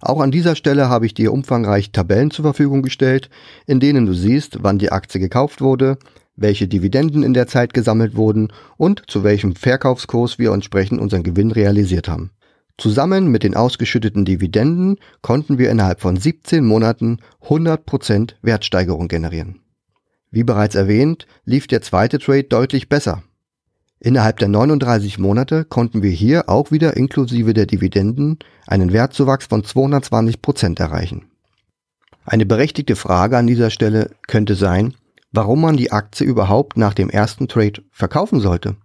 Auch 0.00 0.20
an 0.20 0.30
dieser 0.30 0.56
Stelle 0.56 0.88
habe 0.88 1.06
ich 1.06 1.14
dir 1.14 1.32
umfangreich 1.32 1.90
Tabellen 1.90 2.30
zur 2.30 2.44
Verfügung 2.44 2.82
gestellt, 2.82 3.30
in 3.66 3.80
denen 3.80 4.04
du 4.04 4.12
siehst, 4.12 4.58
wann 4.62 4.78
die 4.78 4.92
Aktie 4.92 5.20
gekauft 5.20 5.60
wurde, 5.60 5.98
welche 6.36 6.68
Dividenden 6.68 7.22
in 7.22 7.32
der 7.32 7.46
Zeit 7.46 7.72
gesammelt 7.72 8.14
wurden 8.14 8.52
und 8.76 9.04
zu 9.06 9.24
welchem 9.24 9.56
Verkaufskurs 9.56 10.38
wir 10.38 10.52
entsprechend 10.52 11.00
unseren 11.00 11.22
Gewinn 11.22 11.50
realisiert 11.50 12.08
haben. 12.08 12.30
Zusammen 12.78 13.28
mit 13.28 13.42
den 13.42 13.56
ausgeschütteten 13.56 14.26
Dividenden 14.26 14.98
konnten 15.22 15.56
wir 15.56 15.70
innerhalb 15.70 16.02
von 16.02 16.16
17 16.16 16.62
Monaten 16.62 17.18
100% 17.46 18.34
Wertsteigerung 18.42 19.08
generieren. 19.08 19.60
Wie 20.30 20.44
bereits 20.44 20.74
erwähnt, 20.74 21.26
lief 21.46 21.66
der 21.66 21.80
zweite 21.80 22.18
Trade 22.18 22.44
deutlich 22.44 22.90
besser. 22.90 23.22
Innerhalb 23.98 24.38
der 24.38 24.48
39 24.48 25.18
Monate 25.18 25.64
konnten 25.64 26.02
wir 26.02 26.10
hier 26.10 26.48
auch 26.48 26.70
wieder 26.70 26.96
inklusive 26.96 27.54
der 27.54 27.66
Dividenden 27.66 28.38
einen 28.66 28.92
Wertzuwachs 28.92 29.46
von 29.46 29.62
220% 29.62 30.78
erreichen. 30.78 31.26
Eine 32.24 32.44
berechtigte 32.44 32.96
Frage 32.96 33.38
an 33.38 33.46
dieser 33.46 33.70
Stelle 33.70 34.10
könnte 34.26 34.54
sein, 34.54 34.94
warum 35.32 35.60
man 35.60 35.76
die 35.76 35.92
Aktie 35.92 36.26
überhaupt 36.26 36.76
nach 36.76 36.92
dem 36.92 37.08
ersten 37.08 37.48
Trade 37.48 37.82
verkaufen 37.90 38.40
sollte. 38.40 38.76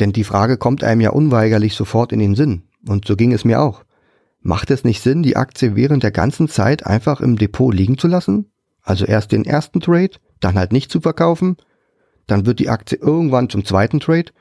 Denn 0.00 0.12
die 0.12 0.24
Frage 0.24 0.56
kommt 0.56 0.82
einem 0.82 1.00
ja 1.00 1.10
unweigerlich 1.10 1.74
sofort 1.74 2.12
in 2.12 2.18
den 2.18 2.34
Sinn. 2.34 2.62
Und 2.86 3.06
so 3.06 3.16
ging 3.16 3.32
es 3.32 3.44
mir 3.44 3.60
auch. 3.60 3.84
Macht 4.40 4.70
es 4.70 4.84
nicht 4.84 5.02
Sinn, 5.02 5.22
die 5.22 5.36
Aktie 5.36 5.76
während 5.76 6.02
der 6.02 6.10
ganzen 6.12 6.48
Zeit 6.48 6.86
einfach 6.86 7.20
im 7.20 7.36
Depot 7.36 7.74
liegen 7.74 7.98
zu 7.98 8.06
lassen? 8.06 8.50
Also 8.82 9.04
erst 9.04 9.32
den 9.32 9.44
ersten 9.44 9.80
Trade, 9.80 10.12
dann 10.40 10.56
halt 10.56 10.72
nicht 10.72 10.90
zu 10.90 11.00
verkaufen, 11.00 11.56
dann 12.26 12.46
wird 12.46 12.58
die 12.58 12.68
Aktie 12.68 12.98
irgendwann 12.98 13.48
zum 13.48 13.64
zweiten 13.64 14.00
Trade 14.00 14.32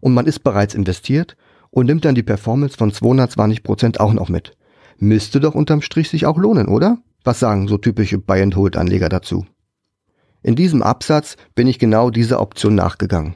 und 0.00 0.14
man 0.14 0.26
ist 0.26 0.40
bereits 0.40 0.74
investiert 0.74 1.36
und 1.70 1.86
nimmt 1.86 2.04
dann 2.04 2.14
die 2.14 2.22
Performance 2.22 2.76
von 2.76 2.92
220 2.92 3.62
Prozent 3.62 4.00
auch 4.00 4.12
noch 4.12 4.28
mit. 4.28 4.56
Müsste 4.98 5.40
doch 5.40 5.54
unterm 5.54 5.82
Strich 5.82 6.08
sich 6.08 6.26
auch 6.26 6.38
lohnen, 6.38 6.68
oder? 6.68 6.98
Was 7.24 7.40
sagen 7.40 7.68
so 7.68 7.76
typische 7.76 8.18
Buy-and-Hold-Anleger 8.18 9.08
dazu? 9.08 9.46
In 10.42 10.54
diesem 10.54 10.82
Absatz 10.82 11.36
bin 11.54 11.66
ich 11.66 11.78
genau 11.78 12.10
dieser 12.10 12.40
Option 12.40 12.74
nachgegangen. 12.74 13.34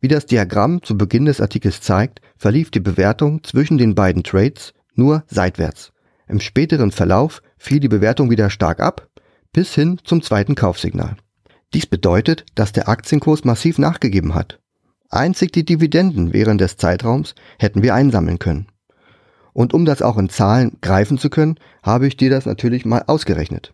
Wie 0.00 0.08
das 0.08 0.26
Diagramm 0.26 0.82
zu 0.82 0.98
Beginn 0.98 1.26
des 1.26 1.40
Artikels 1.40 1.80
zeigt, 1.80 2.20
verlief 2.36 2.70
die 2.70 2.80
Bewertung 2.80 3.44
zwischen 3.44 3.78
den 3.78 3.94
beiden 3.94 4.24
Trades 4.24 4.72
nur 4.94 5.22
seitwärts. 5.28 5.92
Im 6.26 6.40
späteren 6.40 6.90
Verlauf 6.90 7.42
fiel 7.58 7.80
die 7.80 7.88
Bewertung 7.88 8.30
wieder 8.30 8.50
stark 8.50 8.80
ab, 8.80 9.08
bis 9.52 9.74
hin 9.74 9.98
zum 10.04 10.22
zweiten 10.22 10.54
Kaufsignal. 10.54 11.16
Dies 11.72 11.86
bedeutet, 11.86 12.44
dass 12.54 12.72
der 12.72 12.88
Aktienkurs 12.88 13.44
massiv 13.44 13.78
nachgegeben 13.78 14.34
hat. 14.34 14.58
Einzig 15.08 15.52
die 15.52 15.64
Dividenden 15.64 16.32
während 16.32 16.60
des 16.60 16.76
Zeitraums 16.76 17.34
hätten 17.58 17.82
wir 17.82 17.94
einsammeln 17.94 18.38
können. 18.38 18.66
Und 19.52 19.74
um 19.74 19.84
das 19.84 20.02
auch 20.02 20.18
in 20.18 20.28
Zahlen 20.28 20.78
greifen 20.80 21.18
zu 21.18 21.30
können, 21.30 21.56
habe 21.82 22.06
ich 22.06 22.16
dir 22.16 22.30
das 22.30 22.46
natürlich 22.46 22.84
mal 22.84 23.04
ausgerechnet. 23.06 23.72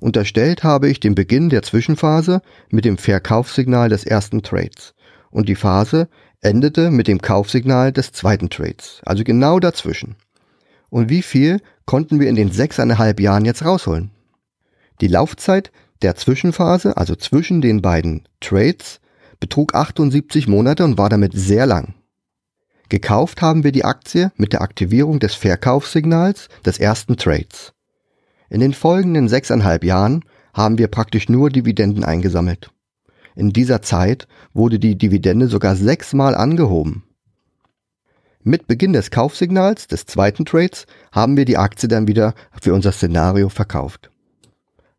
Unterstellt 0.00 0.64
habe 0.64 0.88
ich 0.88 0.98
den 0.98 1.14
Beginn 1.14 1.48
der 1.48 1.62
Zwischenphase 1.62 2.42
mit 2.70 2.84
dem 2.84 2.98
Verkaufssignal 2.98 3.88
des 3.88 4.04
ersten 4.04 4.42
Trades 4.42 4.94
und 5.30 5.48
die 5.48 5.54
Phase 5.54 6.08
endete 6.40 6.90
mit 6.90 7.06
dem 7.06 7.20
Kaufsignal 7.20 7.92
des 7.92 8.10
zweiten 8.10 8.50
Trades, 8.50 9.00
also 9.04 9.22
genau 9.22 9.60
dazwischen. 9.60 10.16
Und 10.90 11.08
wie 11.08 11.22
viel 11.22 11.60
konnten 11.86 12.18
wir 12.18 12.28
in 12.28 12.34
den 12.34 12.50
sechseinhalb 12.50 13.20
Jahren 13.20 13.44
jetzt 13.44 13.64
rausholen? 13.64 14.10
Die 15.00 15.06
Laufzeit 15.06 15.70
der 16.02 16.16
Zwischenphase, 16.16 16.96
also 16.96 17.14
zwischen 17.14 17.60
den 17.60 17.82
beiden 17.82 18.28
Trades, 18.40 19.00
betrug 19.40 19.74
78 19.74 20.48
Monate 20.48 20.84
und 20.84 20.98
war 20.98 21.08
damit 21.08 21.32
sehr 21.34 21.66
lang. 21.66 21.94
Gekauft 22.88 23.40
haben 23.40 23.64
wir 23.64 23.72
die 23.72 23.84
Aktie 23.84 24.32
mit 24.36 24.52
der 24.52 24.60
Aktivierung 24.62 25.18
des 25.18 25.34
Verkaufssignals 25.34 26.48
des 26.64 26.78
ersten 26.78 27.16
Trades. 27.16 27.72
In 28.50 28.60
den 28.60 28.74
folgenden 28.74 29.28
sechseinhalb 29.28 29.82
Jahren 29.82 30.24
haben 30.52 30.76
wir 30.76 30.88
praktisch 30.88 31.28
nur 31.28 31.48
Dividenden 31.48 32.04
eingesammelt. 32.04 32.70
In 33.34 33.52
dieser 33.52 33.80
Zeit 33.80 34.28
wurde 34.52 34.78
die 34.78 34.98
Dividende 34.98 35.48
sogar 35.48 35.74
sechsmal 35.74 36.34
angehoben. 36.34 37.04
Mit 38.44 38.66
Beginn 38.66 38.92
des 38.92 39.10
Kaufsignals 39.10 39.86
des 39.86 40.04
zweiten 40.04 40.44
Trades 40.44 40.86
haben 41.12 41.36
wir 41.36 41.46
die 41.46 41.56
Aktie 41.56 41.88
dann 41.88 42.08
wieder 42.08 42.34
für 42.60 42.74
unser 42.74 42.92
Szenario 42.92 43.48
verkauft. 43.48 44.11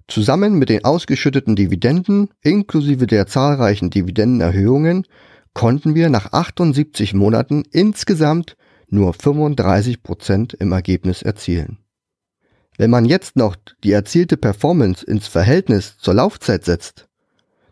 Zusammen 0.07 0.55
mit 0.59 0.69
den 0.69 0.83
ausgeschütteten 0.83 1.55
Dividenden 1.55 2.29
inklusive 2.41 3.07
der 3.07 3.27
zahlreichen 3.27 3.89
Dividendenerhöhungen 3.89 5.07
konnten 5.53 5.95
wir 5.95 6.09
nach 6.09 6.33
78 6.33 7.13
Monaten 7.13 7.63
insgesamt 7.71 8.57
nur 8.89 9.13
35 9.13 10.03
Prozent 10.03 10.53
im 10.53 10.71
Ergebnis 10.71 11.21
erzielen. 11.21 11.77
Wenn 12.77 12.89
man 12.89 13.05
jetzt 13.05 13.35
noch 13.35 13.55
die 13.83 13.91
erzielte 13.91 14.35
Performance 14.35 15.05
ins 15.05 15.27
Verhältnis 15.27 15.97
zur 15.97 16.15
Laufzeit 16.15 16.65
setzt, 16.65 17.07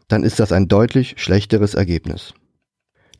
dann 0.07 0.23
ist 0.23 0.39
das 0.39 0.51
ein 0.51 0.67
deutlich 0.67 1.15
schlechteres 1.17 1.73
Ergebnis. 1.73 2.33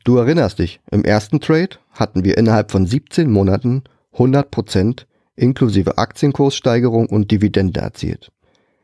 Du 0.04 0.16
erinnerst 0.16 0.58
dich, 0.58 0.80
im 0.90 1.04
ersten 1.04 1.40
Trade 1.40 1.76
hatten 1.92 2.24
wir 2.24 2.38
innerhalb 2.38 2.70
von 2.70 2.86
17 2.86 3.30
Monaten 3.30 3.84
100% 4.14 5.06
inklusive 5.36 5.98
Aktienkurssteigerung 5.98 7.06
und 7.06 7.30
Dividende 7.30 7.80
erzielt. 7.80 8.30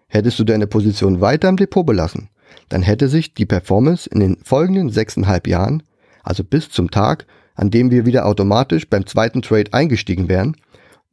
Hättest 0.09 0.39
du 0.39 0.45
deine 0.45 0.67
Position 0.67 1.21
weiter 1.21 1.49
im 1.49 1.57
Depot 1.57 1.85
belassen, 1.85 2.31
dann 2.69 2.83
hätte 2.83 3.09
sich 3.09 3.35
die 3.35 3.47
Performance 3.47 4.09
in 4.09 4.21
den 4.21 4.39
folgenden 4.43 4.91
6,5 4.91 5.49
Jahren, 5.49 5.83
also 6.23 6.45
bis 6.45 6.71
zum 6.71 6.91
Tag, 6.91 7.27
an 7.55 7.71
dem 7.71 7.91
wir 7.91 8.07
wieder 8.07 8.27
automatisch 8.27 8.89
beim 8.89 9.07
zweiten 9.07 9.43
Trade 9.43 9.73
eingestiegen 9.73 10.29
wären, 10.29 10.57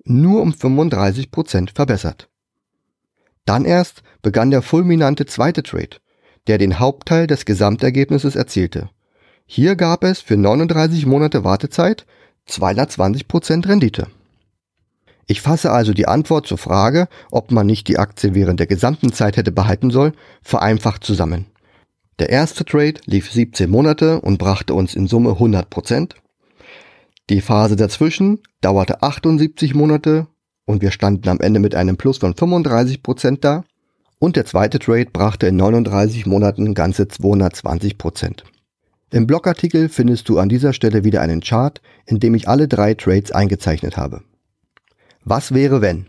nur 0.06 0.42
um 0.42 0.52
35% 0.52 1.74
verbessert. 1.74 2.30
Dann 3.46 3.66
erst 3.66 4.02
begann 4.22 4.52
der 4.52 4.62
fulminante 4.62 5.26
zweite 5.26 5.64
Trade, 5.64 5.98
der 6.48 6.58
den 6.58 6.80
Hauptteil 6.80 7.28
des 7.28 7.46
Gesamtergebnisses 7.46 8.36
erzielte. 8.36 8.90
Hier 9.46 9.76
gab 9.76 10.04
es 10.04 10.22
für 10.22 10.38
39 10.38 11.06
Monate 11.06 11.44
Wartezeit 11.44 12.06
220% 12.48 13.68
Rendite. 13.68 14.08
Ich 15.28 15.42
fasse 15.42 15.72
also 15.72 15.94
die 15.94 16.08
Antwort 16.08 16.46
zur 16.46 16.58
Frage, 16.58 17.08
ob 17.32 17.52
man 17.52 17.66
nicht 17.66 17.88
die 17.88 17.98
Aktie 17.98 18.36
während 18.36 18.60
der 18.60 18.68
gesamten 18.68 19.12
Zeit 19.12 19.38
hätte 19.38 19.52
behalten 19.52 19.90
sollen, 19.90 20.14
vereinfacht 20.44 21.04
zusammen. 21.04 21.48
Der 22.20 22.30
erste 22.30 22.64
Trade 22.64 23.02
lief 23.06 23.32
17 23.32 23.70
Monate 23.70 24.22
und 24.22 24.38
brachte 24.38 24.74
uns 24.74 24.96
in 24.96 25.08
Summe 25.08 25.32
100%. 25.32 26.12
Die 27.30 27.42
Phase 27.42 27.76
dazwischen 27.76 28.40
dauerte 28.62 29.02
78 29.02 29.74
Monate 29.74 30.28
und 30.66 30.82
wir 30.82 30.92
standen 30.92 31.28
am 31.28 31.40
Ende 31.40 31.60
mit 31.60 31.76
einem 31.76 31.98
Plus 31.98 32.20
von 32.20 32.34
35% 32.34 33.40
da. 33.42 33.64
Und 34.20 34.36
der 34.36 34.46
zweite 34.46 34.80
Trade 34.80 35.08
brachte 35.12 35.48
in 35.48 35.56
39 35.58 36.26
Monaten 36.26 36.74
ganze 36.74 37.04
220%. 37.04 38.44
Im 39.12 39.28
Blogartikel 39.28 39.90
findest 39.90 40.30
du 40.30 40.40
an 40.40 40.50
dieser 40.50 40.74
Stelle 40.74 41.04
wieder 41.04 41.22
einen 41.22 41.42
Chart, 41.42 41.82
in 42.06 42.20
dem 42.20 42.34
ich 42.34 42.48
alle 42.48 42.68
drei 42.68 42.94
Trades 42.94 43.32
eingezeichnet 43.32 43.98
habe. 43.98 44.22
Was 45.28 45.56
wäre 45.56 45.82
wenn? 45.82 46.06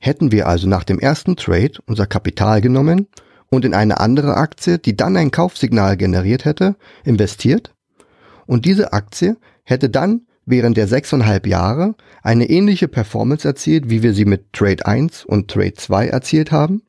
Hätten 0.00 0.32
wir 0.32 0.48
also 0.48 0.68
nach 0.68 0.82
dem 0.82 0.98
ersten 0.98 1.36
Trade 1.36 1.74
unser 1.86 2.06
Kapital 2.06 2.60
genommen 2.60 3.06
und 3.50 3.64
in 3.64 3.72
eine 3.72 4.00
andere 4.00 4.36
Aktie, 4.36 4.78
die 4.78 4.96
dann 4.96 5.16
ein 5.16 5.30
Kaufsignal 5.30 5.96
generiert 5.96 6.44
hätte, 6.44 6.74
investiert 7.04 7.72
und 8.46 8.64
diese 8.64 8.92
Aktie 8.92 9.36
hätte 9.62 9.88
dann 9.88 10.22
während 10.44 10.76
der 10.76 10.88
sechseinhalb 10.88 11.46
Jahre 11.46 11.94
eine 12.24 12.50
ähnliche 12.50 12.88
Performance 12.88 13.46
erzielt, 13.46 13.88
wie 13.90 14.02
wir 14.02 14.12
sie 14.12 14.24
mit 14.24 14.52
Trade 14.52 14.84
1 14.86 15.24
und 15.24 15.48
Trade 15.48 15.74
2 15.74 16.08
erzielt 16.08 16.50
haben, 16.50 16.82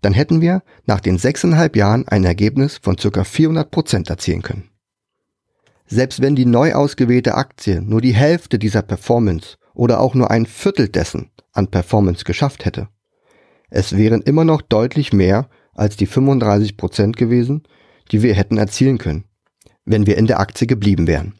dann 0.00 0.12
hätten 0.12 0.40
wir 0.40 0.64
nach 0.84 0.98
den 0.98 1.16
sechseinhalb 1.16 1.76
Jahren 1.76 2.08
ein 2.08 2.24
Ergebnis 2.24 2.78
von 2.82 2.96
ca. 2.96 3.22
400 3.22 3.70
Prozent 3.70 4.10
erzielen 4.10 4.42
können. 4.42 4.68
Selbst 5.86 6.20
wenn 6.20 6.34
die 6.34 6.44
neu 6.44 6.74
ausgewählte 6.74 7.36
Aktie 7.36 7.80
nur 7.80 8.00
die 8.00 8.14
Hälfte 8.14 8.58
dieser 8.58 8.82
Performance 8.82 9.58
oder 9.78 10.00
auch 10.00 10.14
nur 10.14 10.30
ein 10.30 10.44
Viertel 10.44 10.88
dessen 10.88 11.30
an 11.52 11.68
Performance 11.68 12.24
geschafft 12.24 12.64
hätte, 12.64 12.88
es 13.70 13.96
wären 13.96 14.22
immer 14.22 14.44
noch 14.44 14.62
deutlich 14.62 15.12
mehr 15.12 15.48
als 15.74 15.96
die 15.96 16.06
35 16.06 16.76
Prozent 16.76 17.16
gewesen, 17.16 17.62
die 18.10 18.22
wir 18.22 18.34
hätten 18.34 18.56
erzielen 18.56 18.98
können, 18.98 19.24
wenn 19.84 20.06
wir 20.06 20.16
in 20.16 20.26
der 20.26 20.40
Aktie 20.40 20.66
geblieben 20.66 21.06
wären. 21.06 21.34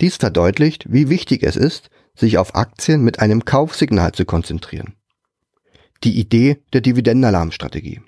Dies 0.00 0.16
verdeutlicht, 0.16 0.92
wie 0.92 1.08
wichtig 1.08 1.42
es 1.42 1.56
ist, 1.56 1.90
sich 2.14 2.38
auf 2.38 2.54
Aktien 2.54 3.02
mit 3.02 3.18
einem 3.20 3.44
Kaufsignal 3.44 4.12
zu 4.12 4.24
konzentrieren. 4.24 4.94
Die 6.04 6.18
Idee 6.18 6.58
der 6.72 6.80
Dividendenalarmstrategie. 6.80 8.00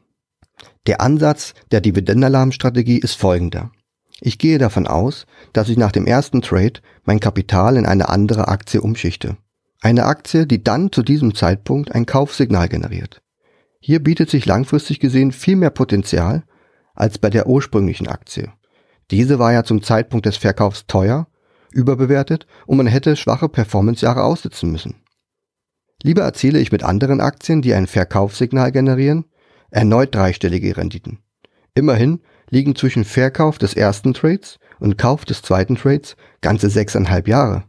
Der 0.87 1.01
Ansatz 1.01 1.55
der 1.73 1.81
Dividendenalarmstrategie 1.81 2.99
ist 2.99 3.15
folgender. 3.15 3.73
Ich 4.21 4.39
gehe 4.39 4.59
davon 4.59 4.87
aus, 4.87 5.27
dass 5.53 5.69
ich 5.69 5.77
nach 5.77 5.93
dem 5.93 6.07
ersten 6.07 6.43
Trade 6.43 6.81
mein 7.05 7.21
Kapital 7.21 7.77
in 7.77 7.87
eine 7.87 8.09
andere 8.09 8.49
Aktie 8.49 8.81
umschichte. 8.81 9.37
Eine 9.81 10.05
Aktie, 10.05 10.47
die 10.47 10.63
dann 10.63 10.93
zu 10.93 11.03
diesem 11.03 11.35
Zeitpunkt 11.35 11.95
ein 11.95 12.05
Kaufsignal 12.05 12.69
generiert. 12.69 13.23
Hier 13.81 14.01
bietet 14.01 14.29
sich 14.29 14.45
langfristig 14.45 15.01
gesehen 15.01 15.33
viel 15.33 15.57
mehr 15.57 15.71
Potenzial 15.71 16.45
als 16.95 17.19
bei 17.19 17.31
der 17.31 17.47
ursprünglichen 17.47 18.07
Aktie. 18.07 18.53
Diese 19.11 19.39
war 19.39 19.53
ja 19.53 19.65
zum 19.65 19.83
Zeitpunkt 19.83 20.27
des 20.27 20.37
Verkaufs 20.37 20.87
teuer, 20.87 21.29
überbewertet 21.73 22.47
und 22.67 22.77
man 22.77 22.87
hätte 22.87 23.17
schwache 23.17 23.49
Performancejahre 23.49 24.23
aussitzen 24.23 24.71
müssen. 24.71 24.97
Lieber 26.03 26.23
erziele 26.23 26.59
ich 26.59 26.73
mit 26.73 26.83
anderen 26.83 27.21
Aktien, 27.21 27.63
die 27.63 27.73
ein 27.73 27.87
Verkaufssignal 27.87 28.73
generieren, 28.73 29.25
erneut 29.71 30.15
dreistellige 30.15 30.77
Renditen. 30.77 31.21
Immerhin 31.75 32.21
liegen 32.51 32.75
zwischen 32.75 33.05
Verkauf 33.05 33.59
des 33.59 33.75
ersten 33.75 34.13
Trades 34.13 34.59
und 34.79 34.99
Kauf 34.99 35.25
des 35.25 35.43
zweiten 35.43 35.77
Trades 35.77 36.17
ganze 36.41 36.69
sechseinhalb 36.69 37.29
Jahre. 37.29 37.65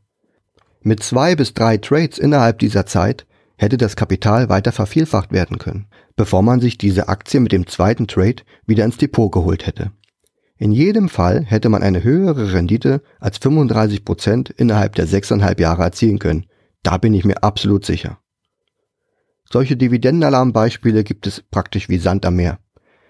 Mit 0.84 1.04
zwei 1.04 1.36
bis 1.36 1.54
drei 1.54 1.78
Trades 1.78 2.18
innerhalb 2.18 2.58
dieser 2.60 2.86
Zeit 2.88 3.28
hätte 3.56 3.78
das 3.78 3.96
Kapital 3.96 4.50
weiter 4.50 4.72
vervielfacht 4.72 5.32
werden 5.32 5.60
können, 5.60 5.86
bevor 6.16 6.42
man 6.42 6.60
sich 6.60 6.80
diese 6.80 7.08
Aktie 7.08 7.40
mit 7.40 7.52
dem 7.52 7.68
zweiten 7.68 8.08
Trade 8.08 8.38
wieder 8.66 8.84
ins 8.84 8.98
Depot 8.98 9.32
geholt 9.32 9.68
hätte. 9.68 9.92
In 10.58 10.72
jedem 10.72 11.10
Fall 11.10 11.44
hätte 11.44 11.70
man 11.70 11.84
eine 11.84 12.04
höhere 12.04 12.54
Rendite 12.54 13.04
als 13.20 13.38
35 13.38 14.04
Prozent 14.04 14.50
innerhalb 14.50 14.96
der 14.96 15.06
sechseinhalb 15.06 15.60
Jahre 15.60 15.84
erzielen 15.84 16.18
können. 16.18 16.48
Da 16.82 16.98
bin 16.98 17.14
ich 17.14 17.26
mir 17.26 17.44
absolut 17.44 17.86
sicher. 17.86 18.20
Solche 19.52 19.78
Dividendenalarmbeispiele 19.78 21.04
gibt 21.04 21.28
es 21.28 21.42
praktisch 21.42 21.90
wie 21.90 21.98
Sand 21.98 22.26
am 22.26 22.38
Meer. 22.38 22.60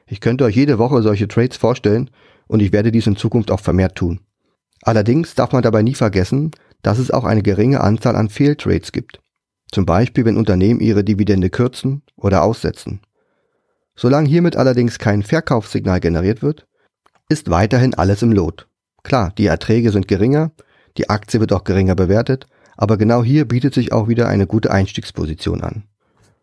Ich 0.07 0.19
könnte 0.19 0.43
euch 0.43 0.55
jede 0.55 0.77
Woche 0.77 1.01
solche 1.01 1.29
Trades 1.29 1.55
vorstellen 1.55 2.09
und 2.47 2.61
ich 2.61 2.73
werde 2.73 2.91
dies 2.91 3.07
in 3.07 3.15
Zukunft 3.15 3.51
auch 3.51 3.61
vermehrt 3.61 3.95
tun. 3.95 4.19
Allerdings 4.81 5.35
darf 5.35 5.51
man 5.53 5.61
dabei 5.61 5.83
nie 5.83 5.93
vergessen, 5.93 6.51
dass 6.81 6.99
es 6.99 7.11
auch 7.11 7.23
eine 7.23 7.43
geringe 7.43 7.81
Anzahl 7.81 8.15
an 8.15 8.29
Fehltrades 8.29 8.91
gibt. 8.91 9.19
Zum 9.71 9.85
Beispiel, 9.85 10.25
wenn 10.25 10.37
Unternehmen 10.37 10.79
ihre 10.79 11.03
Dividende 11.03 11.49
kürzen 11.49 12.03
oder 12.15 12.43
aussetzen. 12.43 13.01
Solange 13.95 14.27
hiermit 14.27 14.55
allerdings 14.55 14.99
kein 14.99 15.23
Verkaufssignal 15.23 15.99
generiert 15.99 16.41
wird, 16.41 16.67
ist 17.29 17.49
weiterhin 17.49 17.93
alles 17.93 18.21
im 18.21 18.31
Lot. 18.31 18.67
Klar, 19.03 19.33
die 19.37 19.45
Erträge 19.45 19.91
sind 19.91 20.07
geringer, 20.07 20.51
die 20.97 21.09
Aktie 21.09 21.39
wird 21.39 21.53
auch 21.53 21.63
geringer 21.63 21.95
bewertet, 21.95 22.47
aber 22.77 22.97
genau 22.97 23.23
hier 23.23 23.45
bietet 23.47 23.73
sich 23.73 23.93
auch 23.93 24.07
wieder 24.07 24.27
eine 24.27 24.47
gute 24.47 24.71
Einstiegsposition 24.71 25.61
an. 25.61 25.83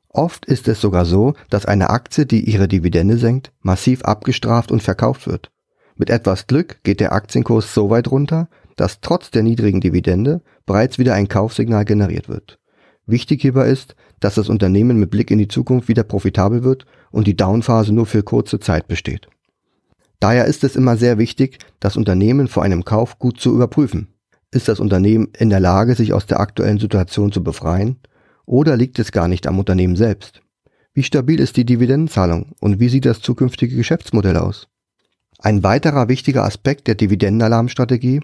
Oft 0.09 0.47
ist 0.47 0.69
es 0.69 0.81
sogar 0.81 1.05
so, 1.05 1.35
dass 1.51 1.67
eine 1.67 1.91
Aktie, 1.91 2.27
die 2.27 2.49
ihre 2.51 2.69
Dividende 2.69 3.19
senkt, 3.19 3.53
massiv 3.61 4.03
abgestraft 4.05 4.73
und 4.73 4.83
verkauft 4.83 5.27
wird. 5.27 5.51
Mit 5.97 6.11
etwas 6.11 6.47
Glück 6.47 6.83
geht 6.83 7.01
der 7.01 7.13
Aktienkurs 7.13 7.75
so 7.75 7.91
weit 7.91 8.11
runter, 8.11 8.49
dass 8.79 9.01
trotz 9.01 9.31
der 9.31 9.43
niedrigen 9.43 9.81
Dividende 9.81 10.41
bereits 10.65 10.99
wieder 10.99 11.15
ein 11.15 11.29
Kaufsignal 11.29 11.85
generiert 11.85 12.29
wird. 12.29 12.59
Wichtig 13.07 13.43
hierbei 13.43 13.69
ist, 13.69 13.97
dass 14.21 14.37
das 14.37 14.49
Unternehmen 14.49 15.01
mit 15.01 15.11
Blick 15.11 15.31
in 15.31 15.39
die 15.39 15.49
Zukunft 15.49 15.89
wieder 15.89 16.05
profitabel 16.05 16.63
wird 16.63 16.87
und 17.11 17.27
die 17.27 17.37
Downphase 17.37 17.93
nur 17.93 18.07
für 18.07 18.23
kurze 18.23 18.61
Zeit 18.61 18.87
besteht. 18.87 19.29
Daher 20.21 20.45
ist 20.45 20.63
es 20.63 20.77
immer 20.77 20.97
sehr 20.97 21.19
wichtig, 21.19 21.59
das 21.81 21.97
Unternehmen 21.97 22.47
vor 22.47 22.63
einem 22.63 22.85
Kauf 22.85 23.19
gut 23.19 23.41
zu 23.41 23.53
überprüfen. 23.53 24.15
Ist 24.53 24.69
das 24.69 24.79
Unternehmen 24.79 25.29
in 25.37 25.51
der 25.51 25.61
Lage, 25.61 25.95
sich 25.95 26.13
aus 26.13 26.27
der 26.27 26.41
aktuellen 26.41 26.79
Situation 26.79 27.33
zu 27.33 27.43
befreien 27.43 27.99
oder 28.47 28.77
liegt 28.77 28.99
es 28.99 29.11
gar 29.11 29.27
nicht 29.27 29.47
am 29.47 29.59
Unternehmen 29.59 29.97
selbst? 29.97 30.41
Wie 30.95 31.03
stabil 31.03 31.41
ist 31.41 31.57
die 31.57 31.67
Dividendenzahlung 31.67 32.53
und 32.61 32.79
wie 32.79 32.89
sieht 32.89 33.07
das 33.07 33.21
zukünftige 33.21 33.77
Geschäftsmodell 33.77 34.37
aus? 34.37 34.69
Ein 35.39 35.63
weiterer 35.63 36.09
wichtiger 36.09 36.45
Aspekt 36.45 36.89
der 36.89 36.95
Dividendenalarmstrategie, 36.95 38.21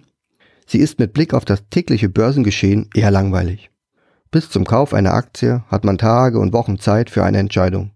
sie 0.66 0.78
ist 0.78 0.98
mit 0.98 1.12
Blick 1.12 1.34
auf 1.34 1.44
das 1.44 1.68
tägliche 1.68 2.08
Börsengeschehen 2.08 2.88
eher 2.94 3.10
langweilig. 3.10 3.70
Bis 4.30 4.50
zum 4.50 4.64
Kauf 4.64 4.94
einer 4.94 5.14
Aktie 5.14 5.62
hat 5.68 5.84
man 5.84 5.98
Tage 5.98 6.38
und 6.38 6.52
Wochen 6.52 6.78
Zeit 6.78 7.10
für 7.10 7.22
eine 7.24 7.38
Entscheidung. 7.38 7.92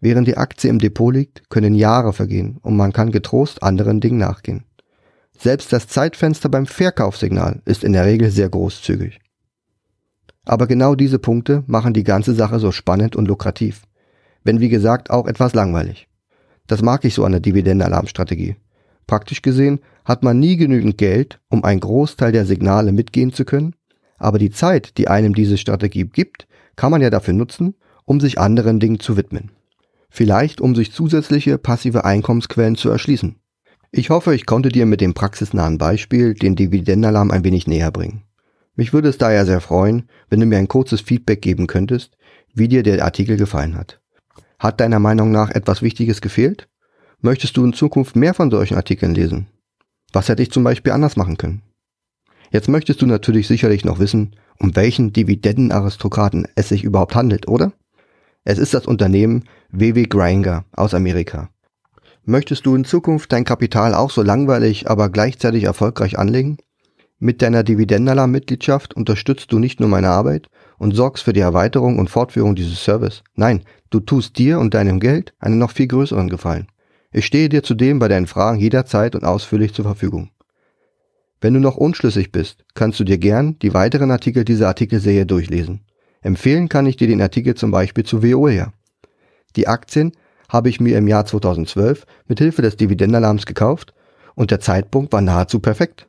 Während 0.00 0.28
die 0.28 0.36
Aktie 0.36 0.70
im 0.70 0.78
Depot 0.78 1.12
liegt, 1.12 1.48
können 1.50 1.74
Jahre 1.74 2.12
vergehen 2.12 2.58
und 2.62 2.76
man 2.76 2.92
kann 2.92 3.10
getrost 3.10 3.62
anderen 3.62 4.00
Dingen 4.00 4.18
nachgehen. 4.18 4.64
Selbst 5.38 5.72
das 5.72 5.86
Zeitfenster 5.86 6.48
beim 6.48 6.66
Verkaufssignal 6.66 7.62
ist 7.64 7.84
in 7.84 7.92
der 7.92 8.04
Regel 8.04 8.30
sehr 8.30 8.48
großzügig. 8.48 9.20
Aber 10.44 10.66
genau 10.66 10.94
diese 10.94 11.18
Punkte 11.18 11.62
machen 11.66 11.94
die 11.94 12.04
ganze 12.04 12.34
Sache 12.34 12.58
so 12.58 12.72
spannend 12.72 13.14
und 13.14 13.28
lukrativ. 13.28 13.82
Wenn 14.42 14.60
wie 14.60 14.68
gesagt 14.68 15.10
auch 15.10 15.26
etwas 15.26 15.54
langweilig. 15.54 16.08
Das 16.66 16.82
mag 16.82 17.04
ich 17.04 17.14
so 17.14 17.24
an 17.24 17.32
der 17.32 17.40
Dividendenalarmstrategie. 17.40 18.56
Praktisch 19.06 19.42
gesehen 19.42 19.80
hat 20.08 20.22
man 20.22 20.40
nie 20.40 20.56
genügend 20.56 20.96
Geld, 20.96 21.38
um 21.50 21.64
einen 21.64 21.80
Großteil 21.80 22.32
der 22.32 22.46
Signale 22.46 22.92
mitgehen 22.92 23.34
zu 23.34 23.44
können, 23.44 23.76
aber 24.16 24.38
die 24.38 24.50
Zeit, 24.50 24.96
die 24.96 25.06
einem 25.06 25.34
diese 25.34 25.58
Strategie 25.58 26.04
gibt, 26.04 26.48
kann 26.76 26.90
man 26.90 27.02
ja 27.02 27.10
dafür 27.10 27.34
nutzen, 27.34 27.74
um 28.06 28.18
sich 28.18 28.40
anderen 28.40 28.80
Dingen 28.80 29.00
zu 29.00 29.18
widmen. 29.18 29.50
Vielleicht 30.08 30.62
um 30.62 30.74
sich 30.74 30.92
zusätzliche 30.92 31.58
passive 31.58 32.06
Einkommensquellen 32.06 32.74
zu 32.74 32.88
erschließen. 32.88 33.36
Ich 33.90 34.08
hoffe, 34.08 34.34
ich 34.34 34.46
konnte 34.46 34.70
dir 34.70 34.86
mit 34.86 35.02
dem 35.02 35.12
praxisnahen 35.12 35.76
Beispiel 35.76 36.32
den 36.32 36.56
Dividendenalarm 36.56 37.30
ein 37.30 37.44
wenig 37.44 37.66
näher 37.66 37.90
bringen. 37.90 38.22
Mich 38.76 38.94
würde 38.94 39.10
es 39.10 39.18
daher 39.18 39.44
sehr 39.44 39.60
freuen, 39.60 40.08
wenn 40.30 40.40
du 40.40 40.46
mir 40.46 40.56
ein 40.56 40.68
kurzes 40.68 41.02
Feedback 41.02 41.42
geben 41.42 41.66
könntest, 41.66 42.16
wie 42.54 42.68
dir 42.68 42.82
der 42.82 43.04
Artikel 43.04 43.36
gefallen 43.36 43.76
hat. 43.76 44.00
Hat 44.58 44.80
deiner 44.80 45.00
Meinung 45.00 45.32
nach 45.32 45.50
etwas 45.50 45.82
Wichtiges 45.82 46.22
gefehlt? 46.22 46.66
Möchtest 47.20 47.58
du 47.58 47.64
in 47.64 47.74
Zukunft 47.74 48.16
mehr 48.16 48.32
von 48.32 48.50
solchen 48.50 48.76
Artikeln 48.76 49.14
lesen? 49.14 49.48
Was 50.12 50.28
hätte 50.28 50.42
ich 50.42 50.50
zum 50.50 50.64
Beispiel 50.64 50.92
anders 50.92 51.16
machen 51.16 51.36
können? 51.36 51.62
Jetzt 52.50 52.68
möchtest 52.68 53.02
du 53.02 53.06
natürlich 53.06 53.46
sicherlich 53.46 53.84
noch 53.84 53.98
wissen, 53.98 54.36
um 54.58 54.74
welchen 54.74 55.12
Dividendenaristokraten 55.12 56.48
es 56.54 56.70
sich 56.70 56.82
überhaupt 56.82 57.14
handelt, 57.14 57.46
oder? 57.46 57.72
Es 58.44 58.58
ist 58.58 58.72
das 58.72 58.86
Unternehmen 58.86 59.44
WW 59.70 60.04
Grainger 60.04 60.64
aus 60.72 60.94
Amerika. 60.94 61.50
Möchtest 62.24 62.64
du 62.64 62.74
in 62.74 62.84
Zukunft 62.84 63.32
dein 63.32 63.44
Kapital 63.44 63.94
auch 63.94 64.10
so 64.10 64.22
langweilig, 64.22 64.88
aber 64.90 65.10
gleichzeitig 65.10 65.64
erfolgreich 65.64 66.18
anlegen? 66.18 66.58
Mit 67.18 67.42
deiner 67.42 67.62
Dividendenalarm-Mitgliedschaft 67.62 68.94
unterstützt 68.94 69.52
du 69.52 69.58
nicht 69.58 69.80
nur 69.80 69.88
meine 69.88 70.10
Arbeit 70.10 70.48
und 70.78 70.94
sorgst 70.94 71.24
für 71.24 71.32
die 71.32 71.40
Erweiterung 71.40 71.98
und 71.98 72.10
Fortführung 72.10 72.54
dieses 72.54 72.82
Service. 72.82 73.24
Nein, 73.34 73.64
du 73.90 74.00
tust 74.00 74.38
dir 74.38 74.60
und 74.60 74.74
deinem 74.74 75.00
Geld 75.00 75.34
einen 75.38 75.58
noch 75.58 75.72
viel 75.72 75.88
größeren 75.88 76.28
Gefallen. 76.28 76.68
Ich 77.10 77.26
stehe 77.26 77.48
dir 77.48 77.62
zudem 77.62 77.98
bei 77.98 78.08
deinen 78.08 78.26
Fragen 78.26 78.58
jederzeit 78.58 79.14
und 79.14 79.24
ausführlich 79.24 79.72
zur 79.72 79.84
Verfügung. 79.84 80.30
Wenn 81.40 81.54
du 81.54 81.60
noch 81.60 81.76
unschlüssig 81.76 82.32
bist, 82.32 82.64
kannst 82.74 83.00
du 83.00 83.04
dir 83.04 83.18
gern 83.18 83.58
die 83.60 83.72
weiteren 83.72 84.10
Artikel 84.10 84.44
dieser 84.44 84.68
Artikelserie 84.68 85.24
durchlesen. 85.24 85.84
Empfehlen 86.20 86.68
kann 86.68 86.86
ich 86.86 86.96
dir 86.96 87.06
den 87.06 87.22
Artikel 87.22 87.54
zum 87.54 87.70
Beispiel 87.70 88.04
zu 88.04 88.22
Veolia. 88.22 88.72
Die 89.56 89.68
Aktien 89.68 90.12
habe 90.48 90.68
ich 90.68 90.80
mir 90.80 90.98
im 90.98 91.06
Jahr 91.06 91.24
2012 91.24 92.06
mit 92.26 92.38
Hilfe 92.38 92.62
des 92.62 92.76
Dividendenalarms 92.76 93.46
gekauft 93.46 93.94
und 94.34 94.50
der 94.50 94.60
Zeitpunkt 94.60 95.12
war 95.12 95.20
nahezu 95.20 95.60
perfekt. 95.60 96.08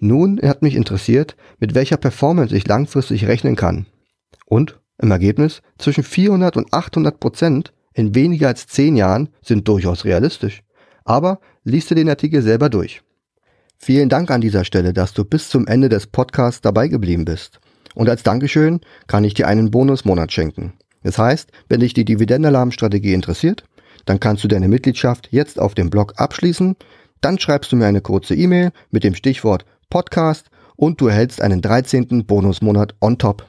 Nun 0.00 0.40
hat 0.42 0.62
mich 0.62 0.74
interessiert, 0.74 1.36
mit 1.58 1.74
welcher 1.74 1.96
Performance 1.96 2.54
ich 2.54 2.66
langfristig 2.66 3.26
rechnen 3.26 3.56
kann. 3.56 3.86
Und 4.46 4.78
im 4.98 5.10
Ergebnis 5.10 5.62
zwischen 5.78 6.04
400 6.04 6.56
und 6.56 6.72
800 6.72 7.18
Prozent 7.20 7.72
in 7.96 8.14
weniger 8.14 8.48
als 8.48 8.66
10 8.66 8.94
Jahren 8.96 9.30
sind 9.42 9.66
durchaus 9.66 10.04
realistisch. 10.04 10.62
Aber 11.04 11.40
liest 11.64 11.90
du 11.90 11.94
den 11.94 12.10
Artikel 12.10 12.42
selber 12.42 12.68
durch. 12.68 13.00
Vielen 13.78 14.10
Dank 14.10 14.30
an 14.30 14.42
dieser 14.42 14.64
Stelle, 14.64 14.92
dass 14.92 15.14
du 15.14 15.24
bis 15.24 15.48
zum 15.48 15.66
Ende 15.66 15.88
des 15.88 16.06
Podcasts 16.06 16.60
dabei 16.60 16.88
geblieben 16.88 17.24
bist. 17.24 17.58
Und 17.94 18.10
als 18.10 18.22
Dankeschön 18.22 18.80
kann 19.06 19.24
ich 19.24 19.32
dir 19.32 19.48
einen 19.48 19.70
Bonusmonat 19.70 20.30
schenken. 20.30 20.74
Das 21.04 21.16
heißt, 21.16 21.50
wenn 21.68 21.80
dich 21.80 21.94
die 21.94 22.04
Dividendenalarmstrategie 22.04 23.14
interessiert, 23.14 23.64
dann 24.04 24.20
kannst 24.20 24.44
du 24.44 24.48
deine 24.48 24.68
Mitgliedschaft 24.68 25.28
jetzt 25.30 25.58
auf 25.58 25.74
dem 25.74 25.88
Blog 25.88 26.12
abschließen. 26.16 26.76
Dann 27.22 27.38
schreibst 27.38 27.72
du 27.72 27.76
mir 27.76 27.86
eine 27.86 28.02
kurze 28.02 28.34
E-Mail 28.34 28.72
mit 28.90 29.04
dem 29.04 29.14
Stichwort 29.14 29.64
Podcast 29.88 30.50
und 30.76 31.00
du 31.00 31.06
erhältst 31.06 31.40
einen 31.40 31.62
13. 31.62 32.26
Bonusmonat 32.26 32.94
on 33.00 33.16
top. 33.16 33.46